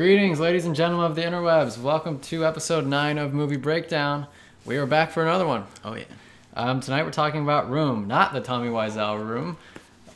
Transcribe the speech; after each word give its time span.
Greetings, 0.00 0.40
ladies 0.40 0.64
and 0.64 0.74
gentlemen 0.74 1.04
of 1.04 1.14
the 1.14 1.20
interwebs. 1.20 1.78
Welcome 1.78 2.20
to 2.20 2.46
episode 2.46 2.86
9 2.86 3.18
of 3.18 3.34
Movie 3.34 3.58
Breakdown. 3.58 4.26
We 4.64 4.78
are 4.78 4.86
back 4.86 5.10
for 5.10 5.22
another 5.22 5.46
one. 5.46 5.66
Oh 5.84 5.94
yeah. 5.94 6.04
Um, 6.54 6.80
tonight 6.80 7.02
we're 7.02 7.10
talking 7.10 7.42
about 7.42 7.68
Room, 7.68 8.08
not 8.08 8.32
the 8.32 8.40
Tommy 8.40 8.70
Wiseau 8.70 9.22
Room, 9.22 9.58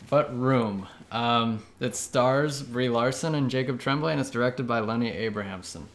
but 0.09 0.35
Room. 0.35 0.89
Um, 1.13 1.63
it 1.81 1.97
stars 1.97 2.63
Brie 2.63 2.89
Larson 2.89 3.35
and 3.35 3.51
Jacob 3.51 3.79
Tremblay, 3.79 4.13
and 4.13 4.21
it's 4.23 4.31
directed 4.31 4.67
by 4.67 4.81
Lenny 4.81 5.11
Abrahamson. 5.13 5.87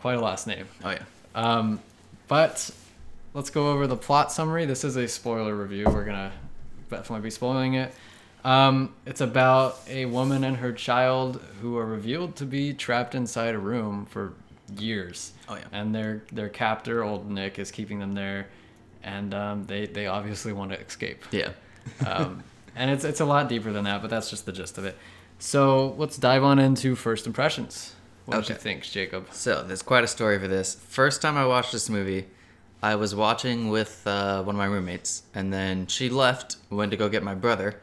Quite 0.00 0.18
a 0.18 0.20
last 0.20 0.46
name. 0.46 0.68
Oh 0.84 0.90
yeah. 0.90 1.02
Um, 1.34 1.80
but 2.28 2.70
let's 3.34 3.50
go 3.50 3.72
over 3.72 3.88
the 3.88 3.96
plot 3.96 4.30
summary. 4.30 4.66
This 4.66 4.84
is 4.84 4.94
a 4.94 5.08
spoiler 5.08 5.56
review. 5.56 5.86
We're 5.86 6.04
gonna 6.04 6.30
definitely 6.90 7.24
be 7.24 7.30
spoiling 7.30 7.74
it. 7.74 7.92
Um, 8.44 8.94
it's 9.06 9.20
about 9.20 9.78
a 9.88 10.06
woman 10.06 10.44
and 10.44 10.56
her 10.56 10.72
child 10.72 11.40
who 11.60 11.76
are 11.78 11.86
revealed 11.86 12.36
to 12.36 12.44
be 12.44 12.74
trapped 12.74 13.14
inside 13.14 13.54
a 13.54 13.58
room 13.58 14.06
for 14.06 14.34
years. 14.76 15.32
Oh, 15.48 15.56
yeah. 15.56 15.64
And 15.72 15.94
their 15.94 16.24
their 16.32 16.48
captor, 16.48 17.04
old 17.04 17.30
Nick, 17.30 17.58
is 17.58 17.70
keeping 17.70 17.98
them 17.98 18.14
there, 18.14 18.48
and 19.02 19.32
um, 19.34 19.64
they 19.66 19.86
they 19.86 20.06
obviously 20.06 20.52
want 20.52 20.72
to 20.72 20.80
escape. 20.80 21.24
Yeah. 21.30 21.50
Um, 22.06 22.42
and 22.74 22.90
it's 22.90 23.04
it's 23.04 23.20
a 23.20 23.24
lot 23.24 23.48
deeper 23.48 23.72
than 23.72 23.84
that, 23.84 24.02
but 24.02 24.10
that's 24.10 24.30
just 24.30 24.46
the 24.46 24.52
gist 24.52 24.78
of 24.78 24.84
it. 24.84 24.96
So 25.38 25.94
let's 25.98 26.16
dive 26.16 26.44
on 26.44 26.58
into 26.58 26.94
first 26.94 27.26
impressions. 27.26 27.94
What 28.26 28.38
did 28.38 28.48
you 28.50 28.54
think, 28.54 28.84
Jacob? 28.84 29.26
So 29.32 29.64
there's 29.64 29.82
quite 29.82 30.04
a 30.04 30.08
story 30.08 30.38
for 30.38 30.46
this. 30.46 30.74
First 30.74 31.20
time 31.20 31.36
I 31.36 31.44
watched 31.44 31.72
this 31.72 31.90
movie, 31.90 32.28
I 32.80 32.94
was 32.94 33.14
watching 33.14 33.68
with 33.68 34.06
uh, 34.06 34.42
one 34.44 34.54
of 34.54 34.58
my 34.58 34.66
roommates, 34.66 35.24
and 35.34 35.52
then 35.52 35.88
she 35.88 36.08
left, 36.08 36.56
went 36.70 36.92
to 36.92 36.96
go 36.96 37.08
get 37.08 37.24
my 37.24 37.34
brother, 37.34 37.80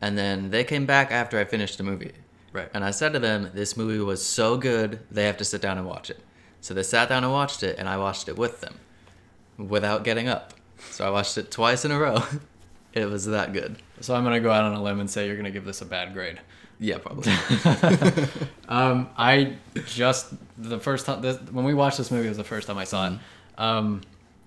and 0.00 0.16
then 0.16 0.50
they 0.50 0.64
came 0.64 0.86
back 0.86 1.10
after 1.12 1.38
I 1.38 1.44
finished 1.44 1.78
the 1.78 1.84
movie. 1.84 2.12
Right. 2.52 2.68
And 2.74 2.84
I 2.84 2.90
said 2.90 3.12
to 3.12 3.18
them, 3.18 3.50
"This 3.54 3.76
movie 3.76 3.98
was 3.98 4.24
so 4.24 4.56
good, 4.56 5.00
they 5.10 5.24
have 5.24 5.36
to 5.38 5.44
sit 5.44 5.60
down 5.62 5.78
and 5.78 5.86
watch 5.86 6.10
it." 6.10 6.20
So 6.60 6.74
they 6.74 6.82
sat 6.82 7.08
down 7.08 7.24
and 7.24 7.32
watched 7.32 7.62
it, 7.62 7.78
and 7.78 7.88
I 7.88 7.96
watched 7.96 8.28
it 8.28 8.36
with 8.36 8.60
them, 8.60 8.74
without 9.56 10.04
getting 10.04 10.28
up. 10.28 10.54
So 10.90 11.06
I 11.06 11.10
watched 11.10 11.38
it 11.38 11.50
twice 11.50 11.84
in 11.84 11.90
a 11.90 11.98
row. 11.98 12.22
it 12.92 13.08
was 13.08 13.26
that 13.26 13.52
good. 13.52 13.76
So 14.00 14.14
I'm 14.14 14.24
gonna 14.24 14.40
go 14.40 14.50
out 14.50 14.64
on 14.64 14.74
a 14.74 14.82
limb 14.82 15.00
and 15.00 15.10
say 15.10 15.26
you're 15.26 15.36
gonna 15.36 15.50
give 15.50 15.64
this 15.64 15.80
a 15.80 15.86
bad 15.86 16.12
grade. 16.12 16.40
Yeah, 16.78 16.98
probably. 16.98 17.32
Um, 18.68 19.10
I 19.18 19.56
just 19.86 20.32
the 20.56 20.78
first 20.78 21.04
time 21.04 21.20
this, 21.22 21.36
when 21.50 21.64
we 21.64 21.74
watched 21.74 21.98
this 21.98 22.12
movie 22.12 22.26
it 22.26 22.30
was 22.30 22.36
the 22.36 22.44
first 22.44 22.68
time 22.68 22.78
I 22.78 22.84
saw 22.84 23.08
it. 23.08 23.18
Um, 23.58 24.02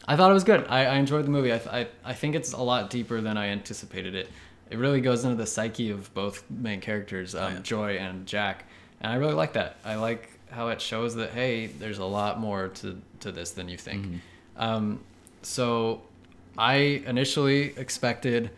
I 0.07 0.15
thought 0.15 0.31
it 0.31 0.33
was 0.33 0.45
good. 0.45 0.65
I, 0.69 0.85
I 0.85 0.95
enjoyed 0.95 1.25
the 1.25 1.29
movie. 1.29 1.51
I, 1.51 1.57
I 1.57 1.87
I 2.05 2.13
think 2.13 2.33
it's 2.35 2.53
a 2.53 2.61
lot 2.61 2.89
deeper 2.89 3.19
than 3.19 3.37
I 3.37 3.47
anticipated 3.47 4.15
it. 4.15 4.29
It 4.73 4.79
really 4.79 5.01
goes 5.01 5.23
into 5.23 5.35
the 5.35 5.45
psyche 5.45 5.91
of 5.91 6.11
both 6.15 6.43
main 6.49 6.81
characters, 6.81 7.35
um, 7.35 7.53
yeah. 7.53 7.59
Joy 7.59 7.97
and 7.97 8.25
Jack, 8.25 8.65
and 9.01 9.11
I 9.11 9.17
really 9.17 9.35
like 9.35 9.53
that. 9.53 9.75
I 9.85 9.95
like 9.95 10.31
how 10.49 10.69
it 10.69 10.81
shows 10.81 11.13
that 11.15 11.29
hey, 11.29 11.67
there's 11.67 11.99
a 11.99 12.05
lot 12.05 12.39
more 12.39 12.69
to 12.69 12.99
to 13.19 13.31
this 13.31 13.51
than 13.51 13.69
you 13.69 13.77
think. 13.77 14.19
Um, 14.57 15.01
so 15.43 16.01
I 16.57 17.03
initially 17.05 17.77
expected 17.77 18.49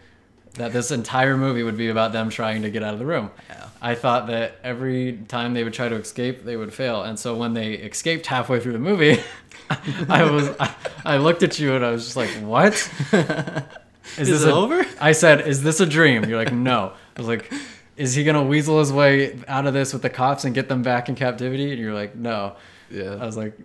that 0.54 0.72
this 0.72 0.90
entire 0.92 1.36
movie 1.36 1.64
would 1.64 1.76
be 1.76 1.90
about 1.90 2.14
them 2.14 2.30
trying 2.30 2.62
to 2.62 2.70
get 2.70 2.82
out 2.82 2.94
of 2.94 3.00
the 3.00 3.06
room. 3.06 3.30
Yeah. 3.50 3.68
I 3.82 3.96
thought 3.96 4.28
that 4.28 4.56
every 4.64 5.20
time 5.28 5.54
they 5.54 5.66
would 5.66 5.74
try 5.74 5.90
to 5.90 5.96
escape, 5.96 6.46
they 6.46 6.56
would 6.56 6.74
fail. 6.74 7.04
And 7.04 7.20
so 7.20 7.36
when 7.36 7.54
they 7.54 7.74
escaped 7.74 8.26
halfway 8.26 8.62
through 8.62 8.72
the 8.72 8.80
movie, 8.80 9.22
I 10.10 10.24
was 10.24 10.50
I, 10.62 10.74
I 11.04 11.18
looked 11.18 11.44
at 11.44 11.60
you 11.60 11.76
and 11.76 11.84
I 11.84 11.92
was 11.92 12.06
just 12.06 12.16
like, 12.16 12.30
"What? 12.42 12.90
Is 14.18 14.30
this 14.30 14.44
it 14.44 14.50
a- 14.50 14.54
over? 14.54 14.86
I 15.02 15.12
said, 15.12 15.48
"Is 15.48 15.64
this 15.64 15.80
a 15.80 15.86
dream?" 15.86 16.26
You're 16.26 16.38
like, 16.38 16.54
"No." 16.54 16.94
I 17.16 17.20
was 17.20 17.28
like, 17.28 17.52
"Is 17.98 18.14
he 18.16 18.24
gonna 18.24 18.44
weasel 18.44 18.80
his 18.80 18.92
way 18.94 19.38
out 19.48 19.66
of 19.68 19.74
this 19.74 19.94
with 19.94 20.02
the 20.02 20.10
cops 20.10 20.46
and 20.46 20.54
get 20.56 20.70
them 20.70 20.82
back 20.82 21.10
in 21.10 21.16
captivity?" 21.16 21.72
And 21.72 21.80
you're 21.80 21.94
like, 21.94 22.16
"No." 22.16 22.56
Yeah. 22.90 23.16
I 23.16 23.26
was 23.26 23.36
like, 23.38 23.58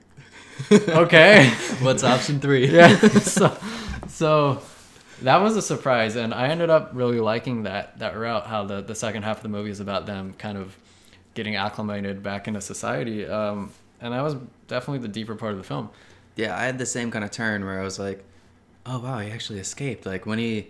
"Okay." 0.70 1.48
What's 1.80 2.04
option 2.04 2.40
three? 2.40 2.66
yeah. 2.68 2.96
So, 3.20 3.56
so 4.08 4.62
that 5.22 5.36
was 5.38 5.56
a 5.56 5.62
surprise, 5.62 6.16
and 6.16 6.32
I 6.32 6.48
ended 6.48 6.70
up 6.70 6.90
really 6.94 7.20
liking 7.20 7.64
that 7.64 7.98
that 7.98 8.16
route. 8.16 8.46
How 8.46 8.64
the 8.64 8.80
the 8.80 8.94
second 8.94 9.22
half 9.24 9.38
of 9.38 9.42
the 9.42 9.48
movie 9.48 9.70
is 9.70 9.80
about 9.80 10.06
them 10.06 10.34
kind 10.38 10.56
of 10.58 10.76
getting 11.34 11.56
acclimated 11.56 12.22
back 12.22 12.48
into 12.48 12.60
society, 12.60 13.26
um, 13.26 13.70
and 14.00 14.12
that 14.14 14.22
was 14.22 14.36
definitely 14.68 14.98
the 14.98 15.12
deeper 15.12 15.34
part 15.34 15.52
of 15.52 15.58
the 15.58 15.64
film. 15.64 15.90
Yeah, 16.36 16.56
I 16.56 16.64
had 16.64 16.78
the 16.78 16.86
same 16.86 17.10
kind 17.10 17.24
of 17.24 17.30
turn 17.30 17.64
where 17.64 17.78
I 17.80 17.84
was 17.84 17.98
like, 17.98 18.24
"Oh 18.86 18.98
wow, 19.00 19.18
he 19.18 19.30
actually 19.30 19.58
escaped!" 19.58 20.06
Like 20.06 20.26
when 20.26 20.38
he 20.38 20.68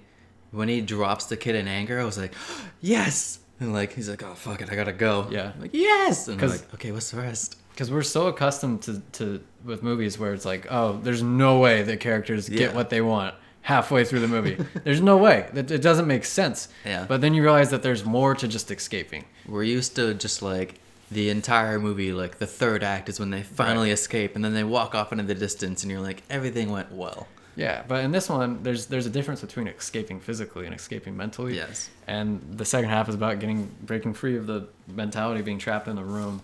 when 0.50 0.69
he 0.69 0.81
drops 0.81 1.26
the 1.26 1.37
kid 1.37 1.54
in 1.54 1.69
anger, 1.69 2.00
I 2.00 2.04
was 2.04 2.19
like, 2.19 2.34
"Yes!" 2.81 3.38
And 3.60 3.72
like 3.72 3.93
he's 3.93 4.09
like, 4.09 4.22
"Oh 4.22 4.34
fuck 4.34 4.62
it, 4.62 4.71
I 4.71 4.76
gotta 4.76 4.93
go." 4.93 5.26
Yeah. 5.31 5.53
I'm 5.54 5.60
like 5.60 5.75
yes. 5.75 6.28
And 6.28 6.41
I'm 6.43 6.48
like, 6.48 6.75
"Okay, 6.75 6.93
what's 6.93 7.10
the 7.10 7.19
rest?" 7.19 7.56
Because 7.71 7.91
we're 7.91 8.03
so 8.03 8.26
accustomed 8.26 8.82
to, 8.82 9.00
to 9.12 9.43
with 9.65 9.82
movies 9.82 10.19
where 10.19 10.34
it's 10.34 10.44
like, 10.44 10.66
oh, 10.71 10.98
there's 11.03 11.22
no 11.22 11.60
way 11.60 11.82
that 11.82 12.00
characters 12.00 12.48
get 12.48 12.75
what 12.75 12.91
they 12.91 13.00
want 13.00 13.34
halfway 13.62 14.04
through 14.04 14.21
the 14.21 14.28
movie. 14.28 14.56
there's 14.84 15.00
no 15.00 15.16
way 15.16 15.48
that 15.53 15.71
it 15.71 15.81
doesn't 15.81 16.06
make 16.06 16.25
sense. 16.25 16.69
Yeah. 16.84 17.06
But 17.09 17.21
then 17.21 17.32
you 17.32 17.42
realize 17.42 17.71
that 17.71 17.82
there's 17.82 18.04
more 18.04 18.34
to 18.34 18.48
just 18.48 18.71
escaping. 18.71 19.25
We're 19.47 19.62
used 19.62 19.97
to 19.97 20.15
just 20.15 20.42
like 20.42 20.75
the 21.10 21.31
entire 21.31 21.78
movie, 21.78 22.12
like 22.12 22.38
the 22.38 22.47
third 22.47 22.82
act 22.84 23.09
is 23.09 23.19
when 23.19 23.31
they 23.31 23.42
finally 23.42 23.91
escape, 23.91 24.37
and 24.37 24.44
then 24.44 24.54
they 24.54 24.65
walk 24.65 24.94
off 24.94 25.12
into 25.12 25.25
the 25.25 25.34
distance, 25.34 25.82
and 25.82 25.91
you're 25.91 26.00
like, 26.00 26.22
everything 26.31 26.71
went 26.71 26.92
well. 26.92 27.27
Yeah, 27.56 27.83
but 27.87 28.05
in 28.05 28.11
this 28.12 28.28
one, 28.28 28.62
there's 28.62 28.87
there's 28.87 29.06
a 29.06 29.11
difference 29.11 29.41
between 29.41 29.66
escaping 29.69 30.21
physically 30.21 30.66
and 30.66 30.75
escaping 30.75 31.16
mentally. 31.16 31.56
Yes. 31.56 31.91
And 32.06 32.41
the 32.56 32.65
second 32.65 32.91
half 32.91 33.09
is 33.09 33.15
about 33.15 33.38
getting 33.41 33.69
breaking 33.83 34.15
free 34.15 34.37
of 34.37 34.47
the 34.47 34.69
mentality 34.88 35.43
being 35.43 35.59
trapped 35.59 35.89
in 35.89 35.97
the 35.97 36.05
room. 36.05 36.41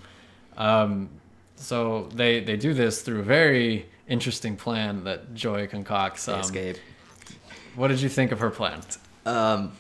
Um, 0.56 1.08
so 1.56 2.08
they 2.14 2.40
they 2.40 2.56
do 2.56 2.74
this 2.74 3.02
through 3.02 3.20
a 3.20 3.24
very 3.24 3.86
interesting 4.08 4.56
plan 4.56 5.04
that 5.04 5.34
Joy 5.34 5.66
concocts. 5.66 6.28
Um, 6.28 6.40
escape. 6.40 6.76
What 7.76 7.88
did 7.88 8.00
you 8.00 8.08
think 8.08 8.32
of 8.32 8.40
her 8.40 8.50
plan? 8.50 8.80
Um, 9.24 9.72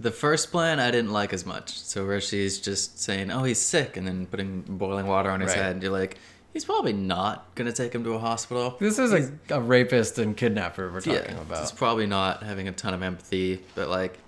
the 0.00 0.10
first 0.10 0.50
plan 0.50 0.80
I 0.80 0.90
didn't 0.90 1.12
like 1.12 1.32
as 1.32 1.44
much. 1.46 1.78
So 1.80 2.06
where 2.06 2.20
she's 2.20 2.58
just 2.60 3.00
saying, 3.00 3.30
"Oh, 3.30 3.44
he's 3.44 3.60
sick," 3.60 3.96
and 3.96 4.06
then 4.06 4.26
putting 4.26 4.62
boiling 4.62 5.06
water 5.06 5.30
on 5.30 5.40
his 5.40 5.50
Right. 5.50 5.58
head, 5.58 5.82
you're 5.82 5.92
like, 5.92 6.18
he's 6.52 6.64
probably 6.64 6.92
not 6.92 7.54
gonna 7.54 7.72
take 7.72 7.94
him 7.94 8.04
to 8.04 8.12
a 8.12 8.18
hospital. 8.18 8.76
This 8.78 8.98
is 8.98 9.12
a, 9.12 9.32
a 9.50 9.60
rapist 9.60 10.18
and 10.18 10.36
kidnapper 10.36 10.90
we're 10.92 11.00
talking 11.00 11.34
yeah, 11.36 11.40
about. 11.40 11.60
he's 11.60 11.72
probably 11.72 12.06
not 12.06 12.42
having 12.42 12.68
a 12.68 12.72
ton 12.72 12.94
of 12.94 13.02
empathy, 13.02 13.60
but 13.74 13.88
like, 13.88 14.18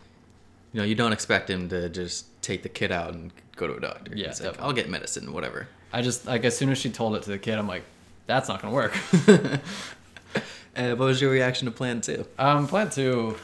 you 0.73 0.81
know, 0.81 0.85
you 0.87 0.95
don't 0.95 1.13
expect 1.13 1.49
him 1.51 1.69
to 1.69 1.89
just 1.89 2.27
take 2.43 2.63
the 2.63 2.69
kid 2.69 2.91
out 2.93 3.15
and 3.15 3.33
go 3.57 3.67
to 3.67 3.75
a 3.75 3.81
doctor. 3.81 4.13
Yeah, 4.15 4.29
He's 4.29 4.41
like. 4.43 4.61
I'll 4.61 4.73
get 4.73 4.89
medicine, 4.91 5.33
whatever. 5.33 5.69
I 5.93 6.03
just 6.03 6.27
like 6.27 6.45
as 6.45 6.57
soon 6.57 6.71
as 6.71 6.79
she 6.79 6.91
told 6.91 7.15
it 7.17 7.23
to 7.25 7.31
the 7.31 7.39
kid, 7.39 7.59
I'm 7.59 7.69
like, 7.69 7.85
that's 8.27 8.49
not 8.49 8.61
gonna 8.63 8.75
work. 8.75 8.97
Uh, 10.77 10.89
what 10.97 11.07
was 11.07 11.21
your 11.23 11.31
reaction 11.31 11.67
to 11.67 11.71
Plan 11.71 12.01
Two? 12.01 12.27
Um, 12.37 12.67
plan 12.67 12.91
two, 12.91 13.37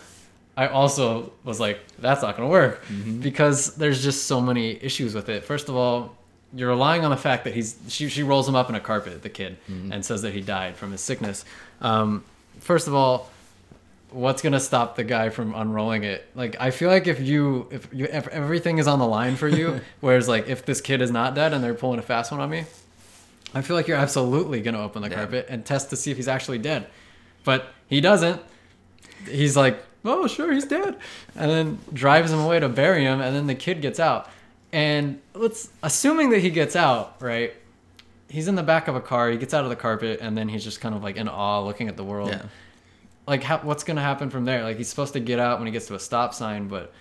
I 0.56 0.66
also 0.66 1.32
was 1.44 1.60
like, 1.60 1.78
that's 2.00 2.22
not 2.22 2.36
gonna 2.36 2.48
work 2.48 2.84
Mm-hmm. 2.86 3.20
because 3.20 3.76
there's 3.76 4.02
just 4.02 4.24
so 4.24 4.41
many 4.41 4.72
issues 4.82 5.14
with 5.14 5.28
it. 5.28 5.44
First 5.44 5.68
of 5.68 5.76
all, 5.76 6.16
you're 6.55 6.69
relying 6.71 7.05
on 7.05 7.11
the 7.11 7.16
fact 7.16 7.44
that 7.44 7.55
he's 7.55 7.77
she 7.88 8.09
she 8.09 8.22
rolls 8.22 8.49
him 8.49 8.55
up 8.56 8.69
in 8.69 8.75
a 8.75 8.81
carpet, 8.81 9.22
the 9.22 9.28
kid, 9.28 9.56
Mm-hmm. 9.71 9.93
and 9.93 10.05
says 10.05 10.22
that 10.22 10.33
he 10.34 10.41
died 10.41 10.77
from 10.77 10.93
his 10.93 11.00
sickness. 11.00 11.44
Um, 11.81 12.25
first 12.61 12.87
of 12.88 12.94
all, 12.94 13.31
what's 14.11 14.43
gonna 14.43 14.59
stop 14.60 14.97
the 14.97 15.05
guy 15.05 15.28
from 15.31 15.55
unrolling 15.55 16.03
it? 16.05 16.27
Like, 16.34 16.56
I 16.60 16.71
feel 16.72 16.89
like 16.91 17.06
if 17.06 17.21
you 17.21 17.69
if 17.71 17.89
you 17.93 18.06
if 18.06 18.27
everything 18.28 18.78
is 18.78 18.87
on 18.89 18.99
the 18.99 19.06
line 19.06 19.37
for 19.37 19.49
you, 19.49 19.81
whereas 20.00 20.28
like 20.28 20.49
if 20.49 20.65
this 20.66 20.81
kid 20.81 21.00
is 21.00 21.10
not 21.10 21.34
dead 21.34 21.53
and 21.53 21.62
they're 21.62 21.75
pulling 21.75 21.99
a 21.99 22.03
fast 22.03 22.33
one 22.33 22.41
on 22.41 22.50
me, 22.50 22.65
I 23.55 23.63
feel 23.63 23.77
like 23.77 23.86
you're 23.86 23.97
absolutely 23.97 24.60
gonna 24.60 24.83
open 24.83 25.03
the 25.03 25.09
Yeah. 25.09 25.15
carpet 25.16 25.47
and 25.48 25.65
test 25.65 25.91
to 25.91 25.97
see 25.97 26.10
if 26.10 26.16
he's 26.16 26.28
actually 26.28 26.59
dead. 26.59 26.86
But 27.45 27.66
he 27.89 28.01
doesn't. 28.01 28.41
He's 29.28 29.57
like, 29.57 29.83
oh 30.04 30.27
sure, 30.27 30.53
he's 30.53 30.65
dead, 30.66 30.97
and 31.36 31.51
then 31.51 31.78
drives 31.92 32.33
him 32.33 32.41
away 32.41 32.59
to 32.60 32.69
bury 32.69 33.04
him, 33.04 33.21
and 33.21 33.36
then 33.36 33.47
the 33.47 33.54
kid 33.54 33.80
gets 33.83 34.01
out. 34.01 34.28
And 34.72 35.21
let's 35.34 35.69
assuming 35.83 36.31
that 36.31 36.41
he 36.41 36.51
gets 36.51 36.77
out, 36.77 37.17
right? 37.21 37.55
He's 38.28 38.47
in 38.47 38.55
the 38.55 38.63
back 38.63 38.87
of 38.87 38.95
a 38.95 39.01
car. 39.01 39.31
He 39.31 39.37
gets 39.37 39.53
out 39.53 39.65
of 39.65 39.71
the 39.71 39.77
carpet, 39.77 40.21
and 40.22 40.39
then 40.39 40.49
he's 40.49 40.63
just 40.63 40.81
kind 40.81 40.95
of 40.95 41.03
like 41.03 41.17
in 41.17 41.28
awe, 41.28 41.61
looking 41.65 41.89
at 41.89 41.97
the 41.97 42.05
world. 42.05 42.31
Yeah. 42.31 42.43
Like, 43.27 43.43
how, 43.43 43.59
what's 43.59 43.83
gonna 43.84 44.01
happen 44.01 44.31
from 44.31 44.45
there? 44.45 44.63
Like, 44.63 44.77
he's 44.77 44.89
supposed 44.89 45.13
to 45.15 45.21
get 45.21 45.39
out 45.39 45.59
when 45.59 45.67
he 45.67 45.72
gets 45.72 45.87
to 45.87 45.95
a 45.95 46.01
stop 46.01 46.33
sign, 46.34 46.69
but 46.69 46.93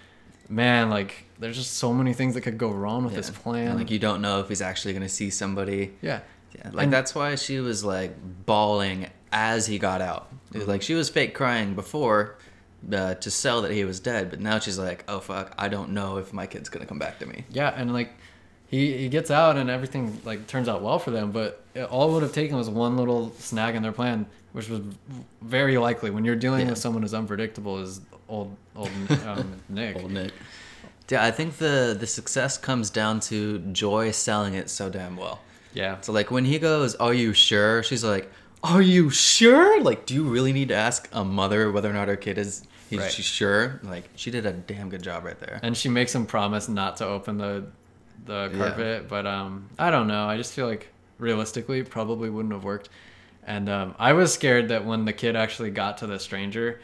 man, 0.48 0.90
like, 0.90 1.26
there's 1.38 1.56
just 1.56 1.74
so 1.78 1.94
many 1.94 2.14
things 2.14 2.34
that 2.34 2.42
could 2.42 2.58
go 2.58 2.70
wrong 2.72 3.04
with 3.06 3.14
this 3.16 3.30
plan. 3.30 3.70
And, 3.70 3.78
like 3.80 3.92
you 3.92 4.00
don't 4.00 4.22
know 4.22 4.40
if 4.40 4.50
he's 4.50 4.62
actually 4.62 4.94
gonna 4.94 5.08
see 5.10 5.30
somebody. 5.30 5.94
yeah, 6.02 6.22
Yeah, 6.56 6.72
like 6.74 6.86
And- 6.86 6.94
that's 6.94 7.14
why 7.14 7.36
she 7.36 7.60
was 7.60 7.84
like 7.84 8.16
bawling 8.46 9.08
as 9.32 9.68
he 9.68 9.78
got 9.78 10.02
out. 10.02 10.30
Was 10.52 10.68
Like 10.68 10.82
she 10.82 10.96
was 10.96 11.08
fake 11.10 11.36
crying 11.36 11.76
before 11.76 12.36
uh, 12.94 13.16
to 13.16 13.32
sell 13.32 13.62
that 13.64 13.72
he 13.72 13.84
was 13.86 14.00
dead, 14.00 14.30
but 14.30 14.40
now 14.40 14.60
she's 14.60 14.78
like, 14.80 15.04
"Oh 15.08 15.20
fuck, 15.20 15.54
I 15.58 15.68
don't 15.68 15.92
know 15.92 16.18
if 16.18 16.34
my 16.34 16.46
kid's 16.48 16.70
gonna 16.70 16.86
come 16.86 17.00
back 17.00 17.20
to 17.20 17.26
me." 17.26 17.46
Yeah, 17.50 17.70
and 17.76 17.94
like 17.94 18.12
he 18.68 18.98
he 18.98 19.10
gets 19.10 19.32
out 19.32 19.58
and 19.58 19.70
everything 19.70 20.20
like 20.26 20.48
turns 20.48 20.68
out 20.70 20.82
well 20.82 21.00
for 21.00 21.12
them, 21.12 21.32
but 21.32 21.64
it, 21.76 21.84
all 21.84 22.10
it 22.10 22.14
would 22.14 22.24
have 22.24 22.34
taken 22.34 22.58
was 22.58 22.70
one 22.70 22.98
little 22.98 23.34
snag 23.40 23.76
in 23.76 23.84
their 23.84 23.92
plan, 23.92 24.26
which 24.54 24.70
was 24.70 24.82
very 25.42 25.78
likely 25.78 26.10
when 26.10 26.24
you're 26.26 26.36
dealing 26.36 26.66
Yeah. 26.66 26.72
with 26.72 26.80
someone 26.80 27.04
as 27.04 27.14
unpredictable 27.14 27.78
as 27.78 28.02
old 28.28 28.56
old 28.76 28.90
um, 29.26 29.56
Nick. 29.70 29.96
Old 29.98 30.12
Nick. 30.12 30.32
Yeah, 31.10 31.24
I 31.26 31.32
think 31.32 31.58
the 31.58 31.98
the 32.00 32.06
success 32.08 32.58
comes 32.58 32.90
down 32.92 33.20
to 33.22 33.60
Joy 33.74 34.12
selling 34.12 34.54
it 34.54 34.70
so 34.70 34.90
damn 34.90 35.18
well. 35.18 35.40
Yeah. 35.74 36.00
So 36.02 36.12
like 36.12 36.30
when 36.32 36.46
he 36.46 36.60
goes, 36.60 36.96
"Are 36.96 37.14
you 37.14 37.34
sure?" 37.34 37.82
She's 37.84 38.04
like, 38.04 38.32
"Are 38.64 38.82
you 38.82 39.10
sure?" 39.10 39.82
Like, 39.82 40.06
do 40.06 40.14
you 40.14 40.24
really 40.24 40.54
need 40.54 40.70
to 40.70 40.76
ask 40.76 41.08
a 41.12 41.24
mother 41.24 41.72
whether 41.72 41.90
or 41.90 41.94
not 41.94 42.08
her 42.08 42.16
kid 42.16 42.38
is 42.38 42.64
he's 42.90 43.00
Right. 43.00 43.12
she's 43.12 43.26
sure? 43.26 43.80
Like, 43.84 44.10
she 44.16 44.32
did 44.32 44.46
a 44.46 44.52
damn 44.54 44.90
good 44.90 45.04
job 45.04 45.24
right 45.26 45.40
there. 45.40 45.60
and 45.64 45.76
she 45.78 45.90
makes 45.90 46.14
him 46.14 46.26
promise 46.26 46.68
not 46.68 46.98
to 46.98 47.06
open 47.06 47.38
the 47.38 47.66
the 48.26 48.50
Yeah. 48.52 48.58
carpet 48.58 49.08
but 49.10 49.26
um 49.26 49.70
i 49.80 49.90
don't 49.90 50.08
know 50.08 50.26
i 50.28 50.36
just 50.36 50.52
feel 50.54 50.68
like 50.68 50.90
realistically 51.20 51.84
probably 51.84 52.30
wouldn't 52.30 52.54
have 52.54 52.66
worked 52.66 52.90
and 53.48 53.70
um 53.70 53.96
i 53.98 54.12
was 54.12 54.34
scared 54.34 54.68
that 54.68 54.86
when 54.86 55.06
the 55.06 55.14
kid 55.14 55.38
actually 55.38 55.72
got 55.72 55.98
to 56.00 56.06
the 56.08 56.20
stranger 56.20 56.82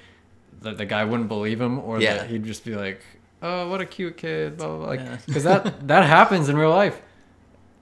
that 0.61 0.77
the 0.77 0.85
guy 0.85 1.03
wouldn't 1.03 1.27
believe 1.27 1.59
him 1.59 1.77
or 1.79 1.99
Yeah. 1.99 2.15
that 2.19 2.29
he'd 2.29 2.45
just 2.45 2.63
be 2.63 2.73
like 2.75 3.01
oh 3.43 3.67
what 3.69 3.81
a 3.81 3.85
cute 3.85 4.15
kid 4.15 4.55
blah 4.57 4.67
blah 4.67 4.77
blah 4.77 4.87
like 4.87 5.01
Yeah. 5.01 5.17
because 5.27 5.43
that 5.43 5.87
that 5.89 6.05
happens 6.05 6.47
in 6.47 6.55
real 6.57 6.69
life 6.69 7.01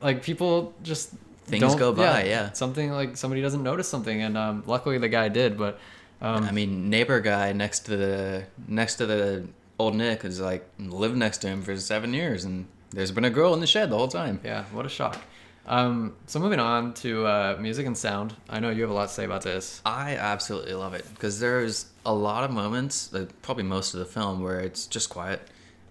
like 0.01 0.23
people 0.23 0.73
just 0.81 1.11
Things 1.45 1.61
don't- 1.61 1.77
go 1.77 1.91
by, 1.93 2.23
yeah. 2.25 2.51
something 2.53 2.91
like 2.91 3.17
somebody 3.17 3.41
doesn't 3.41 3.63
notice 3.63 3.87
something 3.87 4.21
and 4.21 4.37
um 4.37 4.63
luckily 4.65 4.97
the 4.97 5.09
guy 5.09 5.27
did 5.29 5.57
but 5.57 5.79
um 6.21 6.43
I 6.45 6.51
mean, 6.51 6.89
neighbor 6.89 7.19
guy 7.19 7.51
next 7.51 7.79
to 7.87 7.97
the 7.97 8.43
next 8.67 8.95
to 8.95 9.05
the 9.05 9.45
old 9.79 9.95
Nick 9.95 10.23
is 10.23 10.39
like 10.39 10.65
lived 10.79 11.17
next 11.17 11.39
to 11.39 11.47
him 11.47 11.61
for 11.63 11.75
seven 11.77 12.13
years, 12.13 12.45
and 12.45 12.65
there's 12.91 13.11
been 13.11 13.25
a 13.25 13.29
girl 13.29 13.53
in 13.53 13.59
the 13.59 13.67
shed 13.67 13.89
the 13.89 13.97
whole 13.97 14.07
time. 14.07 14.39
Yeah, 14.43 14.63
what 14.71 14.85
a 14.85 14.89
shock. 14.89 15.17
Um, 15.65 16.15
so 16.27 16.39
moving 16.39 16.59
on 16.59 16.93
to 16.95 17.25
uh, 17.25 17.57
music 17.59 17.85
and 17.87 17.97
sound. 17.97 18.35
I 18.49 18.59
know 18.59 18.69
you 18.69 18.81
have 18.83 18.91
a 18.91 18.93
lot 18.93 19.07
to 19.09 19.13
say 19.13 19.25
about 19.25 19.41
this. 19.41 19.81
I 19.85 20.15
absolutely 20.15 20.73
love 20.75 20.93
it 20.93 21.05
because 21.13 21.39
there's 21.39 21.87
a 22.05 22.13
lot 22.13 22.43
of 22.43 22.51
moments, 22.51 23.11
like 23.11 23.41
probably 23.41 23.63
most 23.63 23.93
of 23.93 23.99
the 23.99 24.05
film, 24.05 24.41
where 24.43 24.59
it's 24.61 24.85
just 24.85 25.09
quiet. 25.09 25.41